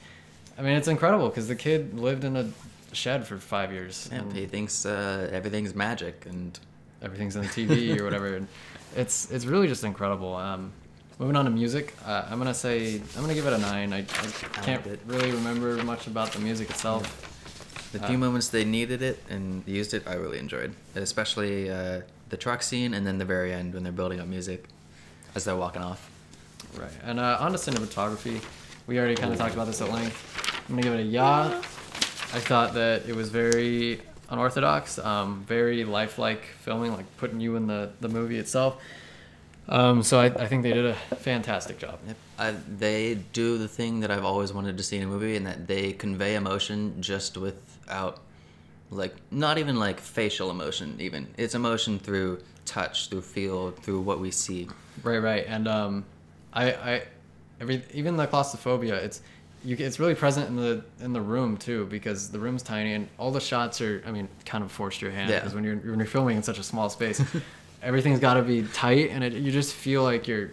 I 0.59 0.61
mean 0.61 0.73
it's 0.73 0.89
incredible 0.89 1.29
because 1.29 1.47
the 1.47 1.55
kid 1.55 1.97
lived 1.97 2.23
in 2.25 2.35
a 2.35 2.49
shed 2.93 3.25
for 3.25 3.37
five 3.37 3.71
years. 3.71 4.09
Yeah, 4.11 4.19
and- 4.19 4.33
he 4.33 4.45
thinks 4.45 4.85
uh, 4.85 5.29
everything's 5.31 5.73
magic 5.73 6.25
and 6.25 6.59
everything's 7.01 7.35
on 7.37 7.45
TV 7.45 7.97
or 7.99 8.03
whatever. 8.07 8.41
It's 8.95 9.31
it's 9.31 9.45
really 9.45 9.67
just 9.67 9.83
incredible. 9.83 10.35
Um, 10.35 10.71
moving 11.17 11.35
on 11.37 11.45
to 11.45 11.51
music, 11.51 11.95
uh, 12.05 12.25
I'm 12.29 12.37
gonna 12.39 12.53
say 12.53 12.95
I'm 13.15 13.21
gonna 13.21 13.33
give 13.33 13.47
it 13.47 13.53
a 13.53 13.57
nine. 13.57 13.93
I, 13.93 13.99
I 13.99 14.61
can't 14.61 14.85
it. 14.85 14.99
really 15.07 15.31
remember 15.31 15.81
much 15.83 16.07
about 16.07 16.31
the 16.33 16.39
music 16.39 16.69
itself. 16.69 17.05
the 17.93 18.03
Uh, 18.03 18.07
few 18.07 18.17
moments 18.17 18.49
they 18.49 18.65
needed 18.65 19.01
it 19.01 19.17
and 19.29 19.63
used 19.65 19.93
it, 19.93 20.03
I 20.07 20.15
really 20.15 20.39
enjoyed. 20.39 20.73
Especially 20.95 21.69
uh, 21.71 22.01
the 22.29 22.37
truck 22.37 22.61
scene 22.63 22.93
and 22.93 23.05
then 23.07 23.17
the 23.17 23.25
very 23.25 23.53
end 23.53 23.73
when 23.73 23.83
they're 23.83 23.91
building 24.01 24.19
up 24.19 24.27
music 24.27 24.65
as 25.35 25.43
they're 25.45 25.55
walking 25.55 25.81
off. 25.83 26.09
Right. 26.77 26.91
And 27.03 27.19
uh, 27.19 27.37
on 27.39 27.51
to 27.53 27.57
cinematography, 27.57 28.41
we 28.87 28.99
already 28.99 29.15
kind 29.15 29.31
of 29.31 29.37
talked 29.39 29.53
about 29.53 29.67
this 29.67 29.81
at 29.81 29.89
length. 29.91 30.17
I'm 30.69 30.75
gonna 30.75 30.83
give 30.83 30.93
it 30.93 30.99
a 30.99 31.03
yeah. 31.03 31.61
I 32.31 32.39
thought 32.39 32.75
that 32.75 33.09
it 33.09 33.15
was 33.15 33.29
very 33.29 34.01
unorthodox, 34.29 34.99
um, 34.99 35.43
very 35.47 35.83
lifelike 35.83 36.45
filming, 36.61 36.93
like 36.93 37.05
putting 37.17 37.39
you 37.39 37.55
in 37.55 37.65
the 37.65 37.91
the 38.01 38.07
movie 38.07 38.37
itself. 38.37 38.79
Um, 39.67 40.03
so 40.03 40.19
I, 40.19 40.25
I 40.25 40.47
think 40.47 40.63
they 40.63 40.73
did 40.73 40.85
a 40.85 40.93
fantastic 40.93 41.77
job. 41.77 41.99
Yep. 42.07 42.17
I, 42.39 42.51
they 42.77 43.15
do 43.33 43.57
the 43.57 43.67
thing 43.67 43.99
that 43.99 44.09
I've 44.11 44.25
always 44.25 44.51
wanted 44.51 44.77
to 44.77 44.83
see 44.83 44.97
in 44.97 45.03
a 45.03 45.07
movie, 45.07 45.35
and 45.35 45.45
that 45.47 45.67
they 45.67 45.93
convey 45.93 46.35
emotion 46.35 47.01
just 47.01 47.37
without, 47.37 48.19
like, 48.89 49.15
not 49.31 49.57
even 49.57 49.77
like 49.77 49.99
facial 49.99 50.49
emotion. 50.49 50.97
Even 50.99 51.27
it's 51.37 51.55
emotion 51.55 51.99
through 51.99 52.41
touch, 52.65 53.09
through 53.09 53.21
feel, 53.21 53.71
through 53.71 54.01
what 54.01 54.19
we 54.19 54.31
see. 54.31 54.67
Right, 55.03 55.19
right, 55.19 55.45
and 55.47 55.67
um, 55.67 56.05
I, 56.53 56.71
I, 56.71 57.03
every 57.59 57.83
even 57.93 58.17
the 58.17 58.27
claustrophobia, 58.27 58.95
it's 58.95 59.21
you, 59.63 59.75
it's 59.79 59.99
really 59.99 60.15
present 60.15 60.47
in 60.49 60.55
the 60.55 60.83
in 61.01 61.13
the 61.13 61.21
room 61.21 61.57
too 61.57 61.85
because 61.87 62.29
the 62.29 62.39
room's 62.39 62.63
tiny 62.63 62.93
and 62.93 63.07
all 63.17 63.31
the 63.31 63.41
shots 63.41 63.81
are, 63.81 64.01
I 64.05 64.11
mean, 64.11 64.27
kind 64.45 64.63
of 64.63 64.71
forced 64.71 65.01
your 65.01 65.11
hand 65.11 65.29
Yeah. 65.29 65.39
because 65.39 65.53
when 65.53 65.63
you're 65.63 65.75
when 65.77 65.99
you're 65.99 66.07
filming 66.07 66.37
in 66.37 66.43
such 66.43 66.59
a 66.59 66.63
small 66.63 66.89
space, 66.89 67.21
everything's 67.83 68.19
got 68.19 68.35
to 68.35 68.41
be 68.41 68.63
tight 68.63 69.09
and 69.11 69.23
it, 69.23 69.33
you 69.33 69.51
just 69.51 69.73
feel 69.73 70.03
like 70.03 70.27
you're 70.27 70.51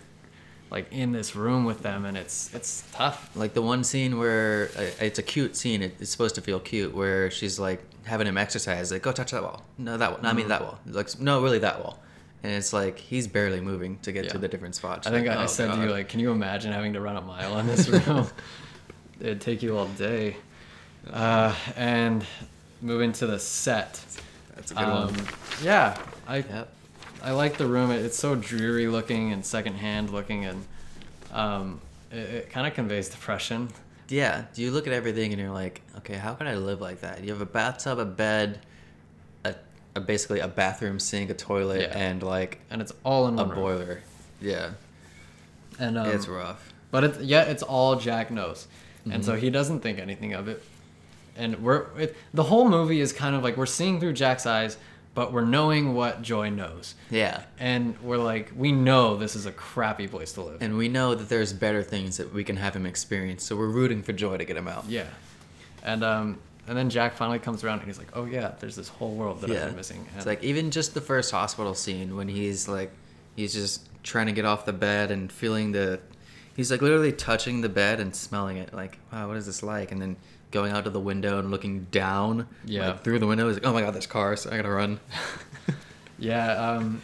like 0.71 0.93
in 0.93 1.13
this 1.13 1.37
room 1.37 1.65
with 1.65 1.83
them 1.83 2.05
and 2.05 2.17
it's 2.17 2.53
it's 2.55 2.83
tough. 2.93 3.31
Like 3.37 3.55
the 3.55 3.63
one 3.63 3.85
scene 3.85 4.19
where 4.19 4.71
uh, 4.77 4.83
it's 5.01 5.19
a 5.19 5.23
cute 5.23 5.57
scene. 5.57 5.83
It, 5.83 5.95
it's 6.01 6.11
supposed 6.11 6.35
to 6.35 6.41
feel 6.41 6.59
cute, 6.59 6.95
where 6.95 7.31
she's 7.31 7.59
like 7.59 7.83
having 8.05 8.27
him 8.27 8.37
exercise. 8.37 8.91
Like, 8.91 9.03
go 9.03 9.13
touch 9.13 9.31
that 9.31 9.43
wall. 9.43 9.63
No, 9.79 9.97
that 9.97 10.11
wall. 10.11 10.21
No, 10.23 10.29
I 10.29 10.33
mean 10.33 10.49
that 10.49 10.63
wall. 10.63 10.79
Like, 10.87 11.21
no, 11.21 11.43
really 11.43 11.61
that 11.61 11.83
wall. 11.83 12.01
And 12.43 12.53
it's 12.53 12.73
like 12.73 12.99
he's 12.99 13.27
barely 13.27 13.61
moving 13.61 13.99
to 14.01 14.13
get 14.13 14.29
to 14.31 14.39
the 14.39 14.47
different 14.49 14.75
spots. 14.75 15.07
I 15.07 15.11
think 15.11 15.27
Like, 15.27 15.37
I, 15.37 15.41
I 15.41 15.45
oh, 15.45 15.47
said 15.47 15.73
to 15.73 15.81
you 15.81 15.89
like, 15.91 16.09
can 16.09 16.21
you 16.21 16.31
imagine 16.31 16.73
having 16.73 16.93
to 16.93 17.01
run 17.01 17.17
a 17.17 17.21
mile 17.21 17.59
in 17.59 17.67
this 17.67 17.89
room? 17.89 18.27
It'd 19.21 19.41
take 19.41 19.63
you 19.63 19.77
all 19.77 19.87
day. 19.87 20.37
Uh, 21.11 21.55
and 21.77 22.25
moving 22.83 23.13
to 23.13 23.27
the 23.27 23.39
set. 23.39 24.01
that's 24.55 24.71
a 24.73 24.75
good 24.75 24.85
Um, 24.85 25.15
one. 25.15 25.27
Yeah, 25.63 25.97
I 26.27 26.39
Yep. 26.39 26.73
I 27.23 27.31
like 27.33 27.57
the 27.59 27.67
room. 27.67 27.91
It- 27.91 28.05
It's 28.05 28.19
so 28.19 28.35
dreary 28.35 28.89
looking 28.89 29.33
and 29.33 29.45
secondhand 29.45 30.11
looking, 30.11 30.45
and 30.45 30.65
um, 31.33 31.81
it, 32.11 32.17
it 32.19 32.51
kind 32.51 32.67
of 32.67 32.75
conveys 32.75 33.09
depression. 33.09 33.69
Yeah, 34.09 34.45
do 34.55 34.63
you 34.63 34.71
look 34.71 34.87
at 34.87 34.93
everything 34.93 35.33
and 35.33 35.41
you're 35.41 35.51
like, 35.51 35.81
okay, 35.99 36.15
how 36.15 36.35
can 36.35 36.47
I 36.47 36.55
live 36.57 36.81
like 36.81 37.01
that? 37.01 37.25
You 37.25 37.31
have 37.33 37.41
a 37.41 37.47
bathtub, 37.47 37.99
a 37.99 38.05
bed, 38.05 38.61
a, 39.45 39.55
a 39.97 40.01
basically 40.01 40.39
a 40.41 40.47
bathroom 40.49 41.01
sink, 41.01 41.29
a 41.31 41.35
toilet, 41.35 41.81
Yeah. 41.83 41.99
and 41.99 42.23
like 42.23 42.61
And 42.71 42.81
it's 42.81 42.93
all 43.05 43.27
in 43.29 43.35
a 43.35 43.39
one 43.39 43.49
room. 43.51 43.59
boiler. 43.59 44.01
Yeah, 44.41 44.71
And 45.79 45.99
um, 45.99 46.07
it's 46.09 46.29
rough. 46.29 46.73
But 46.93 47.03
it's 47.05 47.19
yet 47.21 47.49
it's 47.49 47.63
all 47.65 47.97
Jack 47.97 48.31
knows, 48.31 48.69
and 49.11 49.25
so 49.25 49.35
Mhm. 49.35 49.39
he 49.41 49.51
doesn't 49.51 49.81
think 49.81 49.99
anything 49.99 50.33
of 50.35 50.49
it. 50.49 50.63
And 51.37 51.63
we're 51.63 51.87
it, 51.99 52.17
the 52.33 52.45
whole 52.45 52.69
movie 52.69 53.01
is 53.01 53.13
kind 53.13 53.35
of 53.37 53.43
like 53.43 53.57
we're 53.57 53.67
seeing 53.67 54.01
through 54.01 54.15
Jack's 54.15 54.47
eyes, 54.47 54.77
but 55.15 55.33
we're 55.33 55.45
knowing 55.45 55.95
what 55.95 56.23
Joy 56.23 56.49
knows, 56.51 56.95
Yeah, 57.11 57.43
and 57.59 57.95
we're 58.03 58.17
like 58.19 58.53
we 58.57 58.73
know 58.73 59.17
this 59.17 59.37
is 59.37 59.45
a 59.47 59.53
crappy 59.53 60.09
place 60.09 60.33
to 60.33 60.43
live. 60.43 60.63
and 60.63 60.77
we 60.79 60.89
know 60.89 61.15
that 61.15 61.29
there's 61.29 61.53
better 61.53 61.83
things 61.83 62.17
that 62.17 62.33
we 62.33 62.43
can 62.45 62.57
have 62.57 62.75
him 62.75 62.87
experience, 62.87 63.45
so 63.45 63.55
we're 63.57 63.69
rooting 63.69 64.03
for 64.03 64.13
Joy 64.13 64.37
to 64.39 64.45
get 64.45 64.57
him 64.57 64.67
out. 64.69 64.85
yeah, 64.89 65.05
and 65.83 66.03
um 66.03 66.39
and 66.69 66.77
then 66.77 66.91
Jack 66.91 67.15
finally 67.17 67.39
comes 67.39 67.63
around 67.63 67.79
and 67.79 67.87
he's 67.87 67.99
like, 67.99 68.09
oh 68.15 68.25
yeah, 68.25 68.53
there's 68.59 68.75
this 68.75 68.89
whole 68.89 69.15
world 69.15 69.41
that 69.43 69.51
I've 69.51 69.67
been 69.69 69.77
missing. 69.77 69.99
And 70.09 70.17
it's 70.17 70.27
like 70.27 70.43
even 70.43 70.73
just 70.73 70.95
the 70.95 71.01
first 71.01 71.31
hospital 71.31 71.75
scene 71.75 72.17
when 72.17 72.27
he's 72.27 72.67
like, 72.67 72.91
he's 73.37 73.53
just 73.53 73.83
trying 74.03 74.27
to 74.27 74.33
get 74.33 74.45
off 74.45 74.65
the 74.67 74.73
bed 74.73 75.13
and 75.13 75.31
feeling 75.31 75.71
the, 75.71 76.01
he's 76.57 76.71
like 76.71 76.83
literally 76.83 77.13
touching 77.13 77.61
the 77.61 77.69
bed 77.69 78.01
and 78.01 78.15
smelling 78.17 78.57
it, 78.57 78.73
like, 78.75 78.99
wow, 79.13 79.29
what 79.29 79.37
is 79.37 79.47
this 79.47 79.63
like? 79.63 79.93
And 79.93 80.01
then 80.03 80.17
going 80.51 80.73
out 80.73 80.85
to 80.85 80.91
the 80.91 81.01
window 81.01 81.39
and 81.39 81.51
looking 81.51 81.85
down, 81.91 82.47
Yeah. 82.65 82.89
like, 82.91 83.03
through 83.05 83.19
the 83.19 83.27
window, 83.27 83.47
he's 83.49 83.57
like, 83.57 83.67
oh 83.67 83.73
my 83.73 83.83
god, 83.83 83.95
there's 83.95 84.07
cars, 84.07 84.47
I 84.47 84.57
gotta 84.57 84.71
run. 84.71 84.99
Yeah, 86.19 86.53
um, 86.53 87.03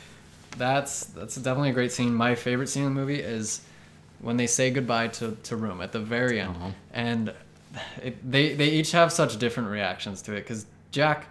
that's 0.56 1.04
that's 1.04 1.36
definitely 1.36 1.70
a 1.70 1.74
great 1.74 1.92
scene. 1.92 2.14
My 2.14 2.34
favorite 2.34 2.68
scene 2.68 2.84
in 2.84 2.94
the 2.94 2.98
movie 3.00 3.20
is 3.20 3.60
when 4.20 4.38
they 4.38 4.46
say 4.46 4.70
goodbye 4.70 5.08
to, 5.08 5.36
to 5.42 5.56
Room 5.56 5.80
at 5.82 5.92
the 5.92 5.98
very 6.00 6.40
end, 6.40 6.56
Uh-huh. 6.56 6.70
and 6.94 7.34
it, 8.02 8.30
they 8.30 8.54
they 8.54 8.70
each 8.70 8.92
have 8.92 9.12
such 9.12 9.38
different 9.38 9.68
reactions 9.68 10.22
to 10.22 10.32
it. 10.32 10.36
Because 10.40 10.64
Jack, 10.92 11.26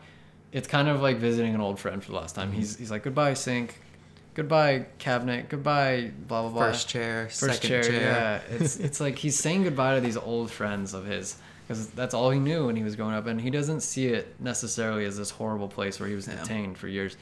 it's 0.52 0.68
kind 0.68 0.88
of 0.88 1.02
like 1.02 1.18
visiting 1.18 1.56
an 1.56 1.62
old 1.62 1.80
friend 1.80 2.04
for 2.04 2.12
the 2.12 2.18
last 2.18 2.36
time. 2.36 2.50
Mm-hmm. 2.50 2.58
He's 2.60 2.78
he's 2.78 2.92
like 2.92 3.02
goodbye 3.02 3.34
sink, 3.34 3.81
goodbye 4.34 4.86
cabinet, 5.00 5.50
goodbye 5.50 6.12
blah 6.28 6.42
blah 6.44 6.52
blah. 6.52 6.62
First 6.72 6.90
chair, 6.90 7.26
First 7.30 7.40
second 7.62 7.68
chair, 7.70 7.84
chair. 7.84 8.02
yeah. 8.50 8.56
It's 8.58 8.78
it's 8.78 9.00
like 9.00 9.18
he's 9.18 9.38
saying 9.38 9.64
goodbye 9.64 9.96
to 9.96 10.02
these 10.02 10.18
old 10.18 10.52
friends 10.52 10.94
of 10.94 11.06
his 11.06 11.36
because 11.68 11.88
that's 11.88 12.14
all 12.14 12.30
he 12.32 12.40
knew 12.40 12.66
when 12.68 12.76
he 12.76 12.84
was 12.84 12.96
growing 12.96 13.14
up, 13.16 13.28
and 13.28 13.40
he 13.40 13.50
doesn't 13.50 13.82
see 13.82 14.08
it 14.08 14.36
necessarily 14.40 15.06
as 15.06 15.18
this 15.18 15.30
horrible 15.30 15.68
place 15.70 16.00
where 16.00 16.10
he 16.10 16.16
was 16.16 16.28
Yeah. 16.28 16.36
detained 16.42 16.78
for 16.78 16.88
years. 16.88 17.16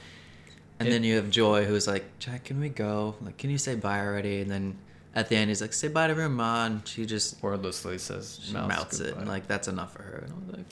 And 0.78 0.88
It- 0.88 0.92
then 0.92 1.04
you 1.04 1.16
have 1.16 1.30
Joy, 1.30 1.66
who's 1.66 1.86
like, 1.86 2.04
Jack, 2.18 2.44
can 2.44 2.58
we 2.58 2.68
go? 2.70 3.14
Like, 3.20 3.36
can 3.36 3.50
you 3.50 3.58
say 3.58 3.74
bye 3.76 4.00
already? 4.00 4.40
And 4.40 4.50
then 4.50 4.76
at 5.14 5.28
the 5.28 5.36
end, 5.36 5.50
he's 5.50 5.60
like, 5.60 5.72
say 5.74 5.88
bye 5.88 6.06
to 6.08 6.14
your 6.14 6.28
mom. 6.30 6.72
And 6.72 6.88
she 6.88 7.04
just 7.06 7.40
wordlessly 7.42 7.98
says 7.98 8.40
she 8.42 8.52
mouths 8.54 8.68
mouths 8.68 9.00
it, 9.00 9.04
goodbye. 9.08 9.20
and 9.20 9.28
like 9.28 9.46
that's 9.46 9.68
enough 9.68 9.92
for 9.92 10.02
her. 10.02 10.22
And 10.24 10.32
I 10.32 10.36
was 10.46 10.56
like, 10.56 10.66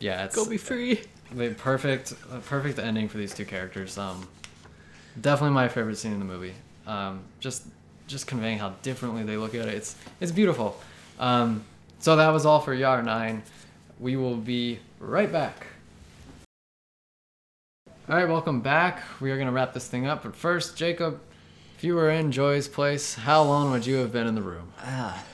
yeah 0.00 0.24
it's 0.24 0.34
go 0.34 0.44
be 0.48 0.56
free. 0.56 1.00
the 1.34 1.50
perfect 1.50 2.14
perfect 2.46 2.78
ending 2.78 3.08
for 3.08 3.18
these 3.18 3.32
two 3.34 3.44
characters 3.44 3.96
um 3.98 4.26
definitely 5.20 5.54
my 5.54 5.68
favorite 5.68 5.96
scene 5.96 6.12
in 6.12 6.18
the 6.18 6.24
movie. 6.24 6.54
Um 6.86 7.20
just 7.40 7.64
just 8.06 8.26
conveying 8.26 8.58
how 8.58 8.70
differently 8.82 9.22
they 9.22 9.36
look 9.36 9.54
at 9.54 9.68
it. 9.68 9.74
It's 9.74 9.96
it's 10.20 10.32
beautiful. 10.32 10.78
Um 11.18 11.64
so 11.98 12.16
that 12.16 12.30
was 12.30 12.46
all 12.46 12.60
for 12.60 12.74
yar 12.74 13.02
9 13.02 13.42
we 13.98 14.16
will 14.16 14.36
be 14.36 14.78
right 14.98 15.30
back. 15.30 15.66
All 18.08 18.16
right 18.16 18.28
welcome 18.28 18.60
back. 18.60 19.02
We 19.20 19.30
are 19.30 19.36
to 19.36 19.52
wrap 19.52 19.72
this 19.74 19.86
thing 19.86 20.06
up 20.06 20.22
but 20.22 20.34
first 20.34 20.76
jacob 20.76 21.20
if 21.76 21.84
you 21.84 21.94
were 21.94 22.10
in 22.10 22.32
joy's 22.32 22.68
place 22.68 23.14
how 23.14 23.42
long 23.42 23.70
would 23.70 23.86
you 23.86 23.96
have 23.96 24.12
been 24.12 24.26
in 24.26 24.34
the 24.34 24.42
room? 24.42 24.72
Ah, 24.80 25.24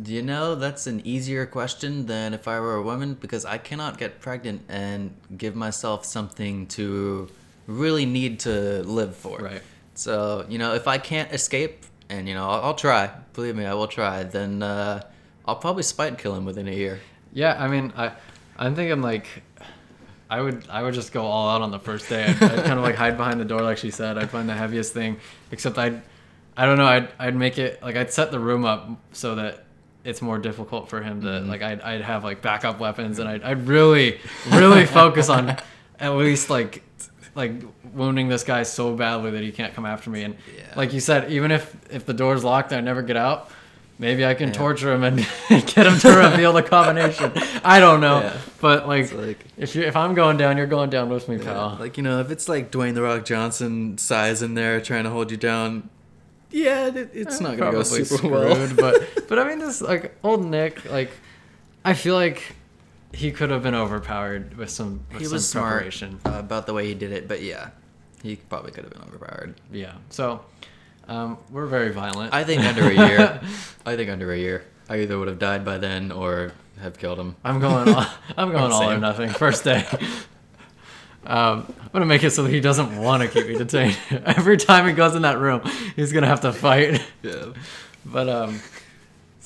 do 0.00 0.12
you 0.12 0.22
know 0.22 0.54
that's 0.54 0.86
an 0.86 1.00
easier 1.06 1.46
question 1.46 2.04
than 2.06 2.34
if 2.34 2.46
I 2.46 2.60
were 2.60 2.74
a 2.74 2.82
woman 2.82 3.14
because 3.14 3.44
I 3.46 3.56
cannot 3.56 3.96
get 3.96 4.20
pregnant 4.20 4.62
and 4.68 5.14
give 5.38 5.56
myself 5.56 6.04
something 6.04 6.66
to 6.68 7.28
really 7.66 8.06
need 8.06 8.40
to 8.40 8.82
live 8.82 9.16
for. 9.16 9.38
Right. 9.38 9.62
So 9.94 10.46
you 10.48 10.58
know, 10.58 10.74
if 10.74 10.86
I 10.88 10.98
can't 10.98 11.32
escape, 11.32 11.84
and 12.08 12.28
you 12.28 12.34
know, 12.34 12.48
I'll, 12.48 12.62
I'll 12.66 12.74
try. 12.74 13.10
Believe 13.32 13.56
me, 13.56 13.64
I 13.64 13.74
will 13.74 13.88
try. 13.88 14.22
Then 14.24 14.62
uh, 14.62 15.02
I'll 15.46 15.56
probably 15.56 15.82
spite 15.82 16.18
kill 16.18 16.34
him 16.34 16.44
within 16.44 16.68
a 16.68 16.72
year. 16.74 17.00
Yeah, 17.32 17.56
I 17.62 17.68
mean, 17.68 17.92
I, 17.96 18.12
I'm 18.56 18.74
thinking 18.74 19.02
like, 19.02 19.26
I 20.30 20.40
would, 20.40 20.66
I 20.70 20.82
would 20.82 20.94
just 20.94 21.12
go 21.12 21.24
all 21.24 21.50
out 21.50 21.60
on 21.62 21.70
the 21.70 21.78
first 21.78 22.08
day. 22.08 22.24
I'd, 22.24 22.42
I'd 22.42 22.64
kind 22.64 22.78
of 22.78 22.82
like 22.82 22.94
hide 22.94 23.16
behind 23.16 23.38
the 23.40 23.44
door, 23.44 23.60
like 23.60 23.76
she 23.78 23.90
said. 23.90 24.16
I'd 24.16 24.30
find 24.30 24.48
the 24.48 24.54
heaviest 24.54 24.94
thing, 24.94 25.18
except 25.50 25.76
I'd, 25.76 26.00
I 26.56 26.64
don't 26.64 26.78
know, 26.78 26.86
I'd, 26.86 27.08
I'd 27.18 27.36
make 27.36 27.58
it 27.58 27.82
like 27.82 27.96
I'd 27.96 28.10
set 28.10 28.30
the 28.30 28.38
room 28.40 28.64
up 28.64 28.88
so 29.12 29.34
that 29.34 29.64
it's 30.04 30.22
more 30.22 30.38
difficult 30.38 30.88
for 30.88 31.02
him 31.02 31.20
to 31.22 31.26
Mm-hmm. 31.26 31.48
like 31.50 31.62
I'd, 31.62 31.80
I'd 31.82 32.00
have 32.00 32.24
like 32.24 32.40
backup 32.40 32.80
weapons 32.80 33.18
and 33.18 33.28
I'd, 33.28 33.42
I'd 33.42 33.66
really 33.66 34.20
really 34.50 34.86
focus 34.86 35.28
on 35.28 35.56
at 36.00 36.10
least 36.14 36.48
like 36.48 36.82
like 37.36 37.52
wounding 37.94 38.28
this 38.28 38.42
guy 38.42 38.62
so 38.64 38.94
badly 38.96 39.30
that 39.30 39.42
he 39.42 39.52
can't 39.52 39.74
come 39.74 39.86
after 39.86 40.10
me 40.10 40.24
and 40.24 40.34
Yeah. 40.56 40.64
like 40.74 40.92
you 40.92 41.00
said 41.00 41.30
even 41.30 41.50
if 41.52 41.76
if 41.90 42.04
the 42.06 42.14
door's 42.14 42.42
locked 42.42 42.72
and 42.72 42.78
I 42.78 42.80
never 42.82 43.02
get 43.02 43.16
out 43.16 43.50
maybe 43.98 44.26
I 44.26 44.34
can 44.34 44.48
Yeah. 44.48 44.54
torture 44.54 44.92
him 44.92 45.04
and 45.04 45.18
get 45.48 45.86
him 45.86 45.98
to 46.00 46.08
reveal 46.30 46.52
the 46.54 46.62
combination 46.62 47.30
I 47.64 47.78
don't 47.78 48.00
know 48.00 48.20
Yeah. 48.20 48.36
but 48.60 48.88
like 48.88 49.12
like 49.12 49.38
if 49.56 49.76
you 49.76 49.82
if 49.82 49.94
I'm 49.96 50.14
going 50.14 50.36
down 50.38 50.56
you're 50.56 50.66
going 50.66 50.90
down 50.90 51.08
with 51.10 51.28
me 51.28 51.38
pal 51.38 51.76
like 51.78 51.96
you 51.96 52.02
know, 52.02 52.20
if 52.20 52.30
it's 52.30 52.48
like 52.48 52.70
Dwayne 52.72 52.94
the 52.94 53.02
Rock 53.02 53.24
Johnson 53.26 53.98
size 53.98 54.42
in 54.42 54.54
there 54.54 54.80
trying 54.80 55.04
to 55.04 55.10
hold 55.10 55.30
you 55.30 55.36
down, 55.36 55.88
yeah, 56.50 56.86
it, 56.88 57.10
it's 57.12 57.40
eh, 57.40 57.44
not 57.44 57.56
gonna 57.58 57.72
go 57.72 57.82
super 57.82 58.28
well. 58.28 58.68
but 58.76 58.94
but 59.28 59.38
I 59.38 59.44
mean 59.48 59.58
this 59.58 59.80
like 59.82 60.14
old 60.24 60.44
Nick 60.44 60.90
like 60.90 61.10
I 61.84 61.92
feel 61.94 62.14
like 62.14 62.54
he 63.12 63.30
could 63.32 63.50
have 63.50 63.62
been 63.62 63.74
overpowered 63.74 64.56
with 64.56 64.70
some 64.70 65.00
with 65.10 65.20
he 65.20 65.24
some 65.26 65.32
was 65.34 65.48
smart 65.48 65.72
preparation. 65.74 66.20
uh, 66.26 66.38
about 66.38 66.66
the 66.66 66.72
way 66.74 66.86
he 66.86 66.94
did 66.94 67.12
it, 67.12 67.28
but 67.28 67.42
yeah, 67.42 67.70
he 68.22 68.36
probably 68.36 68.72
could 68.72 68.84
have 68.84 68.92
been 68.92 69.02
overpowered. 69.02 69.54
Yeah. 69.72 69.94
So 70.10 70.44
um, 71.08 71.38
we're 71.50 71.66
very 71.66 71.92
violent. 71.92 72.34
I 72.34 72.44
think 72.44 72.62
under 72.62 72.88
a 72.88 72.94
year. 72.94 73.40
I 73.86 73.96
think 73.96 74.10
under 74.10 74.32
a 74.32 74.38
year. 74.38 74.64
I 74.88 75.00
either 75.00 75.18
would 75.18 75.28
have 75.28 75.38
died 75.38 75.64
by 75.64 75.78
then 75.78 76.12
or 76.12 76.52
have 76.80 76.98
killed 76.98 77.18
him. 77.18 77.34
I'm 77.42 77.58
going 77.58 77.88
all, 77.92 78.06
I'm 78.36 78.50
going 78.52 78.70
all 78.72 78.90
or 78.90 78.98
nothing. 78.98 79.30
First 79.30 79.64
day. 79.64 79.84
Um, 81.24 81.72
I'm 81.80 81.88
gonna 81.92 82.06
make 82.06 82.22
it 82.22 82.30
so 82.30 82.44
that 82.44 82.52
he 82.52 82.60
doesn't 82.60 82.96
want 82.96 83.22
to 83.22 83.28
keep 83.28 83.48
me 83.48 83.56
detained. 83.56 83.96
Every 84.24 84.56
time 84.56 84.86
he 84.86 84.92
goes 84.92 85.16
in 85.16 85.22
that 85.22 85.38
room, 85.38 85.60
he's 85.96 86.12
gonna 86.12 86.28
have 86.28 86.42
to 86.42 86.52
fight. 86.52 87.02
Yeah. 87.22 87.46
But 88.04 88.28
um, 88.28 88.60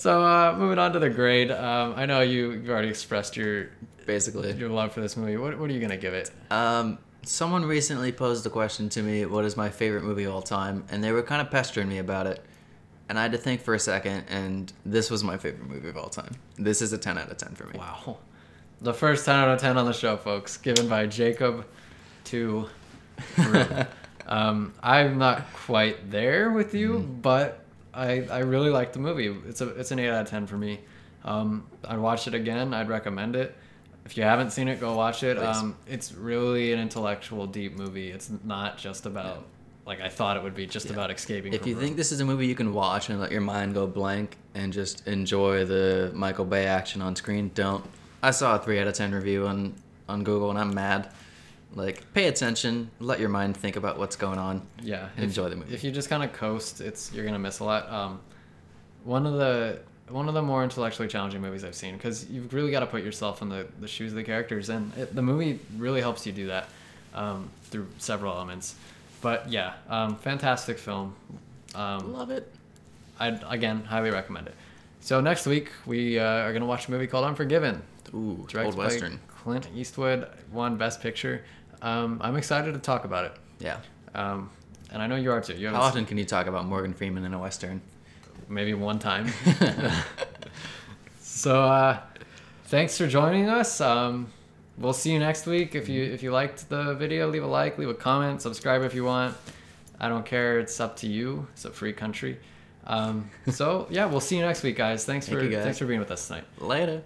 so 0.01 0.23
uh, 0.23 0.55
moving 0.57 0.79
on 0.79 0.93
to 0.95 0.99
the 0.99 1.11
grade. 1.11 1.51
Um, 1.51 1.93
I 1.95 2.07
know 2.07 2.21
you 2.23 2.53
you've 2.53 2.71
already 2.71 2.89
expressed 2.89 3.37
your 3.37 3.69
Basically. 4.07 4.51
your 4.53 4.71
love 4.71 4.93
for 4.93 5.01
this 5.01 5.17
movie. 5.17 5.37
What 5.37 5.59
what 5.59 5.69
are 5.69 5.73
you 5.73 5.81
gonna 5.81 5.99
give 5.99 6.15
it? 6.15 6.31
Um, 6.51 6.99
someone 7.23 7.67
recently 7.67 8.11
posed 8.11 8.45
the 8.45 8.51
question 8.51 8.89
to 8.91 9.03
me, 9.03 9.27
what 9.27 9.45
is 9.45 9.57
my 9.59 9.69
favorite 9.69 10.03
movie 10.03 10.25
of 10.25 10.35
all 10.35 10.43
time? 10.43 10.85
And 10.91 11.05
they 11.05 11.13
were 11.13 11.23
kind 11.23 11.43
of 11.43 11.51
pestering 11.51 11.89
me 11.89 11.99
about 11.99 12.27
it. 12.27 12.43
And 13.11 13.19
I 13.19 13.23
had 13.23 13.33
to 13.33 13.39
think 13.39 13.61
for 13.61 13.75
a 13.75 13.79
second, 13.79 14.25
and 14.29 14.73
this 14.87 15.11
was 15.11 15.23
my 15.23 15.37
favorite 15.37 15.69
movie 15.69 15.89
of 15.89 15.97
all 15.97 16.09
time. 16.09 16.35
This 16.57 16.81
is 16.81 16.93
a 16.93 16.99
10 16.99 17.19
out 17.19 17.31
of 17.31 17.37
10 17.37 17.55
for 17.57 17.67
me. 17.67 17.79
Wow. 17.79 18.19
The 18.81 18.95
first 18.95 19.27
10 19.27 19.35
out 19.35 19.49
of 19.49 19.61
10 19.61 19.77
on 19.77 19.85
the 19.85 19.93
show, 19.93 20.17
folks, 20.17 20.57
given 20.57 20.89
by 20.89 21.07
Jacob 21.07 21.67
to 22.25 22.69
um, 24.27 24.73
I'm 24.83 25.19
not 25.19 25.53
quite 25.53 26.11
there 26.11 26.53
with 26.53 26.73
you, 26.75 27.01
but 27.21 27.65
I, 28.01 28.27
I 28.31 28.39
really 28.39 28.71
like 28.71 28.93
the 28.95 28.99
movie. 28.99 29.27
It's 29.47 29.61
a 29.61 29.69
it's 29.71 29.91
an 29.91 29.99
8 29.99 30.09
out 30.09 30.23
of 30.23 30.29
10 30.31 30.47
for 30.47 30.57
me. 30.57 30.81
Um, 31.25 31.67
I'd 31.87 31.99
watch 31.99 32.27
it 32.27 32.35
again. 32.35 32.73
I'd 32.73 32.89
recommend 32.89 33.37
it. 33.37 33.55
If 34.07 34.17
you 34.17 34.23
haven't 34.23 34.51
seen 34.53 34.69
it, 34.69 34.81
go 34.81 34.95
watch 34.97 35.23
it. 35.23 35.39
Um, 35.39 35.77
it's 35.87 36.13
really 36.15 36.73
an 36.73 36.81
intellectual, 36.81 37.47
deep 37.47 37.77
movie. 37.77 38.11
It's 38.11 38.31
not 38.43 38.79
just 38.79 39.05
about, 39.05 39.45
like 39.87 40.01
I 40.01 40.09
thought 40.09 40.39
it 40.39 40.43
would 40.43 40.55
be, 40.55 40.67
just 40.67 40.87
Yeah. 40.87 40.95
about 40.95 41.11
escaping. 41.11 41.53
If 41.53 41.67
you 41.67 41.77
think 41.77 41.97
this 41.97 42.11
is 42.11 42.21
a 42.21 42.25
movie 42.25 42.47
you 42.47 42.55
can 42.55 42.73
watch 42.73 43.11
and 43.11 43.21
let 43.21 43.31
your 43.31 43.43
mind 43.43 43.75
go 43.75 43.87
blank 43.87 44.39
and 44.55 44.73
just 44.73 45.07
enjoy 45.07 45.67
the 45.67 46.11
Michael 46.15 46.47
Bay 46.47 46.65
action 46.67 47.03
on 47.03 47.15
screen, 47.15 47.51
don't. 47.55 47.85
I 48.23 48.31
saw 48.31 48.57
a 48.57 48.59
3 48.59 48.81
out 48.81 48.87
of 48.87 48.95
10 48.95 49.13
review 49.13 49.47
on, 49.47 49.75
on 50.09 50.25
Google 50.25 50.49
and 50.51 50.59
I'm 50.59 50.75
mad. 50.75 51.11
Like, 51.75 52.13
pay 52.15 52.27
attention, 52.27 52.91
let 52.99 53.21
your 53.21 53.29
mind 53.29 53.57
think 53.57 53.77
about 53.77 53.99
what's 53.99 54.17
going 54.17 54.39
on. 54.39 54.63
yeah 54.83 55.09
if- 55.17 55.23
enjoy 55.23 55.49
the 55.49 55.57
movie. 55.57 55.73
if 55.75 55.85
you 55.85 55.91
just 55.93 56.09
kind 56.09 56.23
of 56.25 56.33
coast 56.33 56.81
it's 56.81 57.13
you're 57.13 57.25
gonna 57.25 57.39
miss 57.39 57.61
a 57.61 57.65
lot 57.65 57.89
um 57.91 58.21
one 59.05 59.25
of 59.27 59.35
the 59.35 59.81
one 60.09 60.27
of 60.29 60.35
the 60.35 60.43
more 60.43 60.65
intellectually 60.65 61.07
challenging 61.09 61.41
movies 61.41 61.63
i've 61.65 61.75
seen 61.75 61.95
because 61.97 62.29
you've 62.29 62.53
really 62.53 62.73
got 62.73 62.81
to 62.81 62.87
put 62.87 63.05
yourself 63.05 63.41
in 63.43 63.49
the, 63.49 63.67
the 63.81 63.87
shoes 63.87 64.11
of 64.13 64.17
the 64.17 64.25
characters 64.25 64.69
and 64.69 64.93
it, 64.99 65.15
the 65.15 65.23
movie 65.23 65.61
really 65.79 66.01
helps 66.01 66.27
you 66.27 66.33
do 66.33 66.49
that 66.49 66.69
um, 67.15 67.49
through 67.65 67.87
several 67.99 68.33
elements 68.35 68.75
but 69.21 69.49
yeah 69.49 69.75
um, 69.89 70.17
fantastic 70.17 70.77
film 70.79 71.15
um, 71.77 72.13
Love 72.13 72.31
it. 72.33 72.53
i'd 73.21 73.43
again 73.49 73.85
highly 73.85 74.11
recommend 74.11 74.49
it 74.49 74.55
so 75.01 75.21
next 75.21 75.47
week 75.47 75.71
we 75.87 76.19
uh, 76.19 76.25
are 76.25 76.51
going 76.53 76.61
to 76.63 76.67
watch 76.67 76.89
a 76.89 76.91
movie 76.91 77.07
called 77.07 77.25
unforgiven 77.25 77.81
Ooh, 78.13 78.45
directed 78.49 78.67
Old 78.71 78.77
by 78.77 78.85
Western. 78.87 79.21
clint 79.29 79.69
eastwood 79.75 80.29
won 80.53 80.77
best 80.77 81.01
picture 81.01 81.45
um, 81.83 82.19
i'm 82.23 82.37
excited 82.37 82.73
to 82.75 82.81
talk 82.81 83.05
about 83.05 83.25
it 83.25 83.33
Yeah. 83.59 83.79
um, 84.15 84.51
and 84.93 85.01
i 85.03 85.07
know 85.07 85.17
you 85.17 85.31
are 85.33 85.41
too 85.41 85.55
you 85.55 85.69
How 85.71 85.81
often 85.83 86.05
can 86.07 86.19
you 86.19 86.25
talk 86.25 86.47
about 86.47 86.67
Morgan 86.67 86.93
Freeman 86.95 87.25
in 87.25 87.35
a 87.35 87.39
Western? 87.39 87.81
maybe 88.49 88.75
one 88.75 88.99
time. 88.99 89.29
so 91.21 91.63
uh, 91.63 91.99
thanks 92.67 92.99
for 92.99 93.07
joining 93.07 93.49
us. 93.49 93.81
Um, 93.81 94.27
we'll 94.79 94.93
see 94.93 95.13
you 95.13 95.19
next 95.19 95.47
week. 95.47 95.75
If 95.75 95.89
you 95.89 96.03
if 96.03 96.23
you 96.23 96.33
liked 96.33 96.69
the 96.69 96.95
video, 96.95 97.29
leave 97.29 97.45
a 97.45 97.47
like, 97.47 97.79
leave 97.79 97.89
a 97.89 97.95
comment, 97.95 98.43
subscribe 98.43 98.83
if 98.83 98.95
you 98.95 99.05
want. 99.05 99.37
I 100.01 100.09
don't 100.09 100.25
care. 100.27 100.59
It's 100.59 100.81
up 100.81 100.97
to 100.97 101.07
you. 101.07 101.47
It's 101.53 101.65
a 101.65 101.71
free 101.71 101.93
country. 101.93 102.39
Um, 102.87 103.31
so 103.51 103.87
yeah, 103.91 104.07
we'll 104.07 104.21
see 104.21 104.37
you 104.37 104.43
next 104.43 104.63
week, 104.63 104.77
guys. 104.77 105.05
Thanks 105.05 105.27
Thank 105.29 105.39
for 105.41 105.47
guys. 105.49 105.63
thanks 105.63 105.79
for 105.79 105.87
being 105.87 106.01
with 106.01 106.11
us 106.11 106.27
tonight. 106.27 106.45
Later. 106.59 107.03